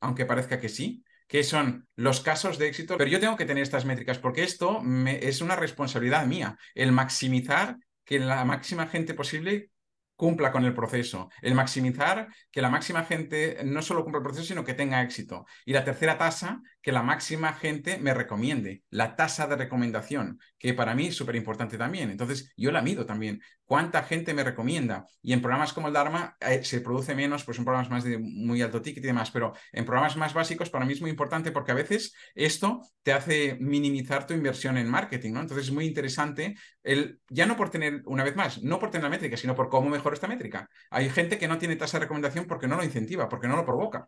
aunque 0.00 0.26
parezca 0.26 0.60
que 0.60 0.68
sí, 0.68 1.04
que 1.26 1.42
son 1.42 1.88
los 1.96 2.20
casos 2.20 2.58
de 2.58 2.68
éxito, 2.68 2.96
pero 2.98 3.10
yo 3.10 3.20
tengo 3.20 3.36
que 3.36 3.46
tener 3.46 3.62
estas 3.62 3.84
métricas 3.84 4.18
porque 4.18 4.42
esto 4.42 4.80
me, 4.82 5.26
es 5.26 5.40
una 5.40 5.56
responsabilidad 5.56 6.26
mía, 6.26 6.56
el 6.74 6.92
maximizar 6.92 7.76
que 8.04 8.18
la 8.18 8.44
máxima 8.44 8.86
gente 8.86 9.14
posible 9.14 9.70
cumpla 10.16 10.52
con 10.52 10.64
el 10.64 10.74
proceso, 10.74 11.30
el 11.42 11.54
maximizar 11.54 12.28
que 12.50 12.62
la 12.62 12.70
máxima 12.70 13.04
gente 13.04 13.58
no 13.64 13.82
solo 13.82 14.04
cumpla 14.04 14.18
el 14.18 14.24
proceso, 14.24 14.46
sino 14.46 14.64
que 14.64 14.74
tenga 14.74 15.02
éxito. 15.02 15.44
Y 15.64 15.72
la 15.72 15.84
tercera 15.84 16.16
tasa, 16.16 16.60
que 16.84 16.92
la 16.92 17.02
máxima 17.02 17.54
gente 17.54 17.96
me 17.96 18.12
recomiende, 18.12 18.82
la 18.90 19.16
tasa 19.16 19.46
de 19.46 19.56
recomendación, 19.56 20.38
que 20.58 20.74
para 20.74 20.94
mí 20.94 21.06
es 21.06 21.16
súper 21.16 21.34
importante 21.34 21.78
también. 21.78 22.10
Entonces, 22.10 22.52
yo 22.58 22.70
la 22.72 22.82
mido 22.82 23.06
también. 23.06 23.40
¿Cuánta 23.64 24.02
gente 24.02 24.34
me 24.34 24.44
recomienda? 24.44 25.06
Y 25.22 25.32
en 25.32 25.40
programas 25.40 25.72
como 25.72 25.88
el 25.88 25.94
Dharma 25.94 26.36
eh, 26.40 26.62
se 26.62 26.82
produce 26.82 27.14
menos, 27.14 27.42
pues 27.42 27.56
son 27.56 27.64
programas 27.64 27.88
más 27.88 28.04
de 28.04 28.18
muy 28.18 28.60
alto 28.60 28.82
ticket 28.82 29.02
y 29.02 29.06
demás, 29.06 29.30
pero 29.30 29.54
en 29.72 29.86
programas 29.86 30.18
más 30.18 30.34
básicos 30.34 30.68
para 30.68 30.84
mí 30.84 30.92
es 30.92 31.00
muy 31.00 31.08
importante 31.08 31.52
porque 31.52 31.72
a 31.72 31.74
veces 31.74 32.12
esto 32.34 32.82
te 33.02 33.14
hace 33.14 33.56
minimizar 33.58 34.26
tu 34.26 34.34
inversión 34.34 34.76
en 34.76 34.90
marketing, 34.90 35.32
¿no? 35.32 35.40
Entonces 35.40 35.68
es 35.68 35.72
muy 35.72 35.86
interesante 35.86 36.54
el, 36.82 37.18
ya 37.30 37.46
no 37.46 37.56
por 37.56 37.70
tener, 37.70 38.02
una 38.04 38.24
vez 38.24 38.36
más, 38.36 38.62
no 38.62 38.78
por 38.78 38.90
tener 38.90 39.04
la 39.04 39.10
métrica, 39.10 39.38
sino 39.38 39.54
por 39.54 39.70
cómo 39.70 39.88
mejor 39.88 40.12
esta 40.12 40.28
métrica. 40.28 40.68
Hay 40.90 41.08
gente 41.08 41.38
que 41.38 41.48
no 41.48 41.56
tiene 41.56 41.76
tasa 41.76 41.96
de 41.96 42.04
recomendación 42.04 42.44
porque 42.44 42.68
no 42.68 42.76
lo 42.76 42.84
incentiva, 42.84 43.30
porque 43.30 43.48
no 43.48 43.56
lo 43.56 43.64
provoca. 43.64 44.06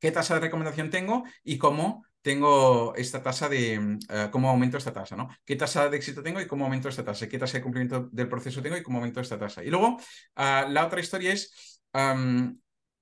¿Qué 0.00 0.12
tasa 0.12 0.34
de 0.34 0.40
recomendación 0.40 0.90
tengo 0.90 1.24
y 1.42 1.58
cómo 1.58 2.04
tengo 2.22 2.94
esta 2.96 3.22
tasa 3.22 3.48
de, 3.48 3.78
uh, 3.78 4.30
cómo 4.30 4.50
aumento 4.50 4.76
esta 4.76 4.92
tasa, 4.92 5.16
¿no? 5.16 5.28
¿Qué 5.44 5.56
tasa 5.56 5.88
de 5.88 5.96
éxito 5.96 6.22
tengo 6.22 6.40
y 6.40 6.46
cómo 6.46 6.64
aumento 6.64 6.88
esta 6.88 7.04
tasa? 7.04 7.28
¿Qué 7.28 7.38
tasa 7.38 7.58
de 7.58 7.62
cumplimiento 7.62 8.08
del 8.12 8.28
proceso 8.28 8.62
tengo 8.62 8.76
y 8.76 8.82
cómo 8.82 8.98
aumento 8.98 9.20
esta 9.20 9.38
tasa? 9.38 9.64
Y 9.64 9.70
luego, 9.70 9.96
uh, 9.96 10.70
la 10.70 10.86
otra 10.86 11.00
historia 11.00 11.32
es, 11.32 11.82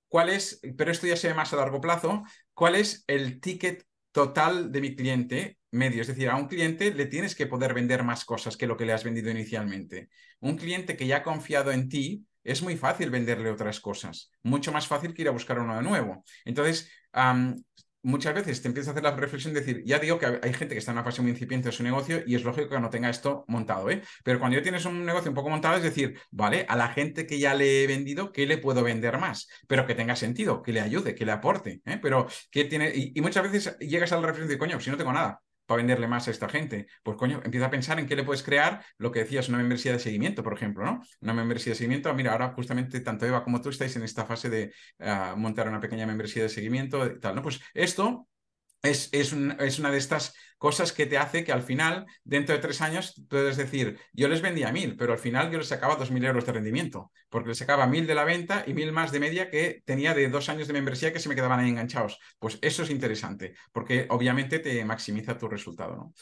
¿cuál 0.09 0.29
es, 0.29 0.61
pero 0.77 0.91
esto 0.91 1.07
ya 1.07 1.17
se 1.17 1.29
ve 1.29 1.35
más 1.35 1.53
a 1.53 1.57
largo 1.57 1.81
plazo, 1.81 2.23
cuál 2.55 2.77
es 2.77 3.05
el 3.07 3.41
ticket 3.41 3.85
total 4.13 4.73
de 4.73 4.81
mi 4.81 4.97
cliente 4.97 5.59
medio. 5.71 6.01
Es 6.01 6.09
decir, 6.09 6.31
a 6.31 6.37
un 6.37 6.49
cliente 6.49 6.93
le 6.93 7.07
tienes 7.07 7.35
que 7.35 7.47
poder 7.47 7.75
vender 7.75 8.03
más 8.03 8.25
cosas 8.25 8.57
que 8.57 8.67
lo 8.67 8.77
que 8.77 8.87
le 8.87 8.95
has 8.95 9.05
vendido 9.05 9.31
inicialmente. 9.31 10.09
Un 10.41 10.57
cliente 10.57 10.97
que 10.97 11.07
ya 11.07 11.19
ha 11.19 11.23
confiado 11.23 11.71
en 11.71 11.89
ti, 11.89 12.25
es 12.43 12.63
muy 12.63 12.77
fácil 12.77 13.11
venderle 13.11 13.51
otras 13.51 13.81
cosas. 13.81 14.31
Mucho 14.43 14.73
más 14.73 14.87
fácil 14.87 15.13
que 15.13 15.23
ir 15.23 15.29
a 15.29 15.33
buscar 15.33 15.59
uno 15.59 15.77
de 15.77 15.83
nuevo. 15.83 16.25
Entonces, 16.45 16.91
um, 17.13 17.57
muchas 18.07 18.35
veces 18.35 18.63
te 18.63 18.69
empiezas 18.69 18.89
a 18.89 18.91
hacer 18.93 19.03
la 19.03 19.17
reflexión 19.17 19.53
de 19.53 19.61
decir, 19.61 19.83
ya 19.85 19.99
digo 19.99 20.19
que 20.19 20.27
hay 20.27 20.53
gente 20.55 20.75
que 20.75 20.79
está 20.79 20.93
en 20.93 20.99
una 20.99 21.05
fase 21.05 21.23
muy 21.23 21.33
incipiente 21.33 21.69
de 21.69 21.73
su 21.73 21.83
negocio 21.83 22.23
y 22.25 22.37
es 22.37 22.45
lógico 22.45 22.69
que 22.69 22.81
no 22.81 22.89
tenga 22.89 23.11
esto 23.11 23.45
montado, 23.49 23.91
¿eh? 23.91 24.03
Pero 24.25 24.39
cuando 24.39 24.57
ya 24.57 24.63
tienes 24.63 24.85
un 24.85 25.05
negocio 25.05 25.31
un 25.31 25.35
poco 25.35 25.51
montado, 25.51 25.77
es 25.77 25.83
decir, 25.83 26.19
vale, 26.31 26.65
a 26.69 26.77
la 26.77 26.89
gente 26.89 27.27
que 27.27 27.39
ya 27.41 27.55
le 27.55 27.83
he 27.83 27.87
vendido, 27.87 28.33
¿qué 28.33 28.47
le 28.47 28.59
puedo 28.59 28.85
vender 28.85 29.19
más? 29.19 29.49
Pero 29.67 29.87
que 29.87 29.95
tenga 29.97 30.15
sentido, 30.15 30.63
que 30.63 30.73
le 30.73 30.81
ayude, 30.81 31.15
que 31.15 31.27
le 31.27 31.33
aporte, 31.33 31.83
¿eh? 31.85 31.99
Pero 32.01 32.29
que 32.51 32.65
tiene, 32.65 32.93
y, 32.95 33.13
y 33.15 33.21
muchas 33.21 33.43
veces 33.51 33.77
llegas 33.81 34.13
a 34.13 34.17
la 34.17 34.23
reflexión 34.23 34.49
de, 34.49 34.59
coño, 34.59 34.81
si 34.81 34.91
no 34.91 34.97
tengo 34.97 35.13
nada, 35.13 35.41
para 35.67 35.79
venderle 35.79 36.09
más 36.09 36.29
a 36.29 36.31
esta 36.31 36.49
gente? 36.49 36.87
Pues 37.03 37.17
coño, 37.17 37.41
empieza 37.45 37.67
a 37.67 37.71
pensar 37.71 37.99
en 37.99 38.07
qué 38.07 38.17
le 38.17 38.25
puedes 38.25 38.43
crear 38.43 38.85
lo 38.99 39.13
que 39.13 39.21
decías, 39.21 39.49
una 39.49 39.59
membresía 39.59 39.93
de 39.93 39.99
seguimiento, 39.99 40.43
por 40.43 40.55
ejemplo, 40.55 40.85
¿no? 40.85 41.03
Una 41.21 41.35
membresía 41.35 41.73
de 41.73 41.77
seguimiento. 41.77 42.13
Mira, 42.15 42.33
ahora 42.33 42.53
justamente 42.55 43.01
tanto 43.01 43.27
Eva 43.27 43.45
como 43.45 43.61
tú 43.61 43.71
estáis 43.71 43.95
en 43.97 44.03
esta 44.03 44.25
fase 44.25 44.49
de 44.51 44.73
uh, 45.01 45.37
montar 45.37 45.69
una 45.69 45.81
pequeña 45.81 46.07
membresía 46.07 46.45
de 46.45 46.49
seguimiento 46.49 47.19
tal, 47.21 47.35
¿no? 47.35 47.43
Pues 47.43 47.61
esto 47.75 48.29
es, 48.91 49.09
es, 49.13 49.33
es, 49.59 49.79
una 49.79 49.91
de 49.91 49.99
estas 49.99 50.35
cosas 50.59 50.93
que 50.93 51.07
te 51.07 51.19
hace 51.19 51.45
que 51.45 51.53
al 51.53 51.63
final, 51.63 52.07
dentro 52.25 52.55
de 52.55 52.63
tres 52.63 52.81
años, 52.81 53.15
puedes 53.29 53.57
decir, 53.57 53.99
yo 54.13 54.29
les 54.29 54.41
vendía 54.41 54.73
mil, 54.73 54.97
pero 54.97 55.13
al 55.13 55.19
final 55.19 55.51
yo 55.51 55.59
les 55.59 55.69
sacaba 55.69 55.97
dos 55.97 56.11
mil 56.11 56.25
euros 56.25 56.47
de 56.47 56.53
rendimiento, 56.53 57.13
porque 57.29 57.51
les 57.51 57.59
sacaba 57.59 57.87
mil 57.87 58.07
de 58.07 58.15
la 58.15 58.25
venta 58.25 58.65
y 58.67 58.75
mil 58.75 58.93
más 58.93 59.13
de 59.13 59.21
media 59.21 59.51
que 59.51 59.83
tenía 59.85 60.15
de 60.15 60.29
dos 60.29 60.49
años 60.49 60.67
de 60.67 60.73
membresía 60.73 61.13
que 61.13 61.21
se 61.21 61.29
me 61.29 61.35
quedaban 61.35 61.61
ahí 61.61 61.69
enganchados. 61.69 62.19
Pues 62.39 62.59
eso 62.63 62.83
es 62.83 62.91
interesante, 62.91 63.55
porque 63.73 64.07
obviamente 64.11 64.59
te 64.59 64.85
maximiza 64.85 65.39
tu 65.39 65.49
resultado, 65.49 65.97
¿no? 65.97 66.15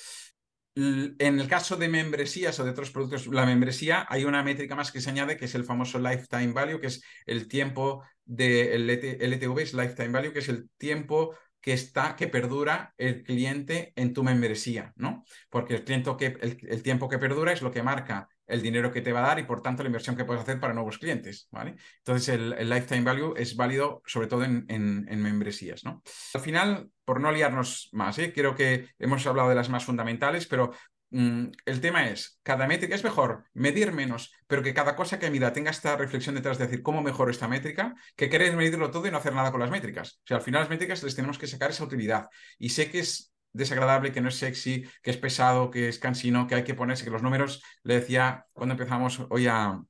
En 0.77 1.38
el 1.38 1.46
caso 1.46 1.77
de 1.77 1.88
membresías 1.88 2.59
o 2.59 2.64
de 2.64 2.72
otros 2.72 2.90
productos, 2.90 3.29
la 3.29 3.46
membresía, 3.46 4.07
hay 4.09 4.24
una 4.24 4.42
métrica 4.42 4.74
más 4.74 4.90
que 4.90 5.00
se 5.00 5.09
añade, 5.09 5.37
que 5.37 5.44
es 5.44 5.55
el 5.55 5.62
famoso 5.62 6.00
lifetime 6.00 6.53
value, 6.53 6.81
que 6.81 6.88
es 6.88 7.00
el 7.27 7.46
tiempo 7.46 8.03
de, 8.24 8.74
LTV, 8.74 9.59
es 9.62 9.72
lifetime 9.72 10.09
value, 10.09 10.33
que 10.33 10.40
es 10.40 10.48
el 10.48 10.68
tiempo 10.77 11.37
que 11.64 11.72
está, 11.72 12.14
que 12.14 12.29
perdura 12.29 12.92
el 12.98 13.22
cliente 13.22 13.94
en 13.96 14.12
tu 14.12 14.22
membresía, 14.22 14.92
¿no? 14.96 15.24
Porque 15.48 15.77
el, 15.77 15.85
cliente 15.85 16.14
que, 16.18 16.37
el, 16.68 16.83
tiempo 16.83 17.09
que 17.09 17.18
perdura 17.18 17.53
es 17.53 17.62
lo 17.62 17.70
que 17.70 17.83
marca 17.83 18.29
el 18.46 18.61
dinero 18.61 18.92
que 18.92 19.00
te 19.00 19.12
va 19.12 19.20
a 19.20 19.29
dar 19.29 19.38
y 19.38 19.44
por 19.44 19.62
tanto 19.62 19.83
la 19.83 19.88
inversión 19.88 20.14
que 20.14 20.27
puedes 20.27 20.42
hacer 20.42 20.61
para 20.61 20.74
nuevos 20.74 20.98
clientes, 20.98 21.48
¿vale? 21.50 21.77
Entonces 22.00 22.29
el, 22.29 22.68
lifetime 22.68 23.00
value 23.00 23.33
es 23.35 23.57
válido 23.57 24.03
sobre 24.05 24.27
todo 24.27 24.44
en, 24.44 24.66
en, 24.68 25.22
membresías, 25.22 25.85
¿no? 25.85 26.03
Al 26.35 26.40
final, 26.42 26.90
por 27.03 27.18
no 27.18 27.33
liarnos 27.33 27.88
más, 27.92 28.18
¿eh? 28.18 28.35
creo 28.35 28.55
que 28.55 28.90
hemos 28.98 29.27
hablado 29.27 29.48
de 29.48 29.55
las 29.55 29.70
más 29.70 29.87
fundamentales, 29.87 30.46
pero 30.46 30.70
el 31.14 31.81
tema 31.81 32.09
es, 32.09 32.40
cada 32.42 32.66
métrica 32.66 32.94
es 32.94 33.05
mejor 33.05 33.44
medir 33.55 33.92
menos, 33.92 34.33
pero 34.48 34.62
que 34.62 34.74
cada 34.74 34.96
cosa 34.96 35.18
que 35.18 35.31
mida 35.31 35.53
tenga 35.53 35.70
esta 35.70 35.96
reflexión 35.96 36.35
detrás 36.35 36.59
de 36.59 36.66
decir 36.66 36.83
cómo 36.83 37.03
mejoro 37.03 37.31
esta 37.31 37.46
métrica, 37.46 37.94
que 38.16 38.29
querer 38.29 38.57
medirlo 38.57 38.90
todo 38.90 39.07
y 39.07 39.11
no 39.12 39.18
hacer 39.18 39.33
nada 39.33 39.53
con 39.53 39.61
las 39.61 39.70
métricas. 39.70 40.20
O 40.24 40.27
sea, 40.27 40.38
al 40.38 40.42
final 40.42 40.62
las 40.62 40.70
métricas 40.70 41.03
les 41.05 41.14
tenemos 41.14 41.38
que 41.38 41.46
sacar 41.46 41.70
esa 41.70 41.85
utilidad. 41.85 42.29
Y 42.59 42.70
sé 42.70 42.90
que 42.90 43.00
es 43.00 43.33
desagradable, 43.53 44.12
que 44.12 44.20
no 44.20 44.29
es 44.29 44.37
sexy, 44.37 44.85
que 45.03 45.11
es 45.11 45.16
pesado, 45.16 45.70
que 45.70 45.88
es 45.88 45.98
cansino, 45.98 46.46
que 46.46 46.57
hay 46.57 46.64
que 46.64 46.74
ponerse, 46.74 47.05
que 47.05 47.11
los 47.11 47.22
números, 47.22 47.62
le 47.85 47.94
decía 47.94 48.46
cuando 48.53 48.72
empezamos 48.72 49.24
hoy 49.31 49.46
a, 49.46 49.81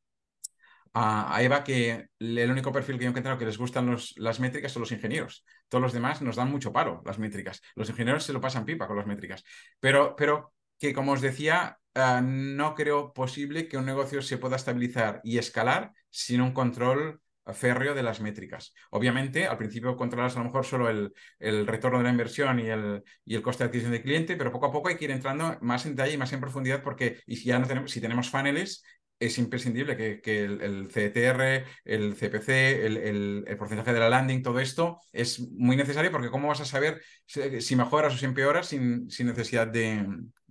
a, 0.94 1.42
Eva 1.42 1.64
que 1.64 2.06
el 2.20 2.50
único 2.50 2.72
perfil 2.72 2.96
que 2.96 3.04
yo 3.04 3.08
he 3.08 3.10
encontrado 3.10 3.38
que 3.38 3.44
les 3.44 3.58
gustan 3.58 3.86
los, 3.86 4.14
las 4.16 4.40
métricas 4.40 4.72
son 4.72 4.80
los 4.80 4.92
ingenieros. 4.92 5.44
Todos 5.68 5.82
los 5.82 5.92
demás 5.92 6.22
nos 6.22 6.36
dan 6.36 6.50
mucho 6.50 6.72
paro 6.72 7.02
las 7.04 7.18
métricas. 7.18 7.60
Los 7.74 7.90
ingenieros 7.90 8.24
se 8.24 8.32
lo 8.32 8.40
pasan 8.40 8.64
pipa 8.64 8.86
con 8.86 8.96
las 8.96 9.06
métricas. 9.06 9.44
Pero, 9.80 10.14
pero 10.16 10.53
que, 10.78 10.92
como 10.92 11.12
os 11.12 11.20
decía, 11.20 11.78
eh, 11.94 12.20
no 12.22 12.74
creo 12.74 13.12
posible 13.12 13.68
que 13.68 13.76
un 13.76 13.86
negocio 13.86 14.22
se 14.22 14.38
pueda 14.38 14.56
estabilizar 14.56 15.20
y 15.24 15.38
escalar 15.38 15.92
sin 16.10 16.40
un 16.40 16.52
control 16.52 17.20
férreo 17.52 17.94
de 17.94 18.02
las 18.02 18.20
métricas. 18.20 18.72
Obviamente, 18.90 19.46
al 19.46 19.58
principio 19.58 19.96
controlas 19.96 20.34
a 20.36 20.38
lo 20.38 20.46
mejor 20.46 20.64
solo 20.64 20.88
el, 20.88 21.12
el, 21.38 21.66
retorno 21.66 21.98
de 21.98 22.04
la 22.04 22.10
inversión 22.10 22.58
y 22.58 22.68
el, 22.70 23.02
y 23.24 23.34
el 23.34 23.42
coste 23.42 23.64
de 23.64 23.68
adquisición 23.68 23.92
de 23.92 24.02
cliente, 24.02 24.36
pero 24.36 24.50
poco 24.50 24.66
a 24.66 24.72
poco 24.72 24.88
hay 24.88 24.96
que 24.96 25.04
ir 25.04 25.10
entrando 25.10 25.58
más 25.60 25.84
en 25.84 25.94
detalle 25.94 26.14
y 26.14 26.18
más 26.18 26.32
en 26.32 26.40
profundidad 26.40 26.82
porque 26.82 27.20
y 27.26 27.36
si 27.36 27.46
ya 27.46 27.58
no 27.58 27.66
tenemos, 27.66 27.90
si 27.90 28.00
tenemos 28.00 28.30
funnels, 28.30 28.82
es 29.20 29.38
imprescindible 29.38 29.96
que, 29.96 30.44
el, 30.44 30.88
CTR, 30.88 31.64
el 31.84 32.14
CPC, 32.14 32.48
el, 32.84 33.56
porcentaje 33.58 33.92
de 33.92 34.00
la 34.00 34.08
landing, 34.08 34.42
todo 34.42 34.58
esto 34.58 34.98
es 35.12 35.40
muy 35.52 35.76
necesario 35.76 36.10
porque 36.10 36.30
cómo 36.30 36.48
vas 36.48 36.60
a 36.60 36.64
saber 36.64 37.00
si, 37.26 37.76
mejoras 37.76 38.14
o 38.14 38.18
si 38.18 38.24
empeoras 38.24 38.68
sin, 38.68 39.08
sin 39.10 39.28
necesidad 39.28 39.68
de, 39.68 40.04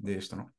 de 0.03 0.17
esto, 0.17 0.35
¿no? 0.35 0.51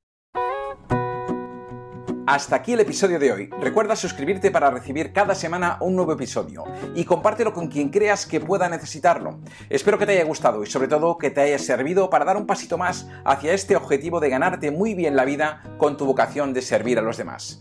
Hasta 2.26 2.56
aquí 2.56 2.72
el 2.72 2.80
episodio 2.80 3.18
de 3.18 3.30
hoy. 3.30 3.50
Recuerda 3.60 3.94
suscribirte 3.94 4.50
para 4.50 4.70
recibir 4.70 5.12
cada 5.12 5.34
semana 5.34 5.76
un 5.82 5.94
nuevo 5.94 6.14
episodio 6.14 6.64
y 6.94 7.04
compártelo 7.04 7.52
con 7.52 7.68
quien 7.68 7.90
creas 7.90 8.24
que 8.24 8.40
pueda 8.40 8.66
necesitarlo. 8.70 9.40
Espero 9.68 9.98
que 9.98 10.06
te 10.06 10.12
haya 10.12 10.24
gustado 10.24 10.62
y 10.62 10.66
sobre 10.66 10.88
todo 10.88 11.18
que 11.18 11.30
te 11.30 11.42
haya 11.42 11.58
servido 11.58 12.08
para 12.08 12.24
dar 12.24 12.38
un 12.38 12.46
pasito 12.46 12.78
más 12.78 13.06
hacia 13.26 13.52
este 13.52 13.76
objetivo 13.76 14.20
de 14.20 14.30
ganarte 14.30 14.70
muy 14.70 14.94
bien 14.94 15.16
la 15.16 15.26
vida 15.26 15.62
con 15.76 15.98
tu 15.98 16.06
vocación 16.06 16.54
de 16.54 16.62
servir 16.62 16.98
a 16.98 17.02
los 17.02 17.18
demás. 17.18 17.60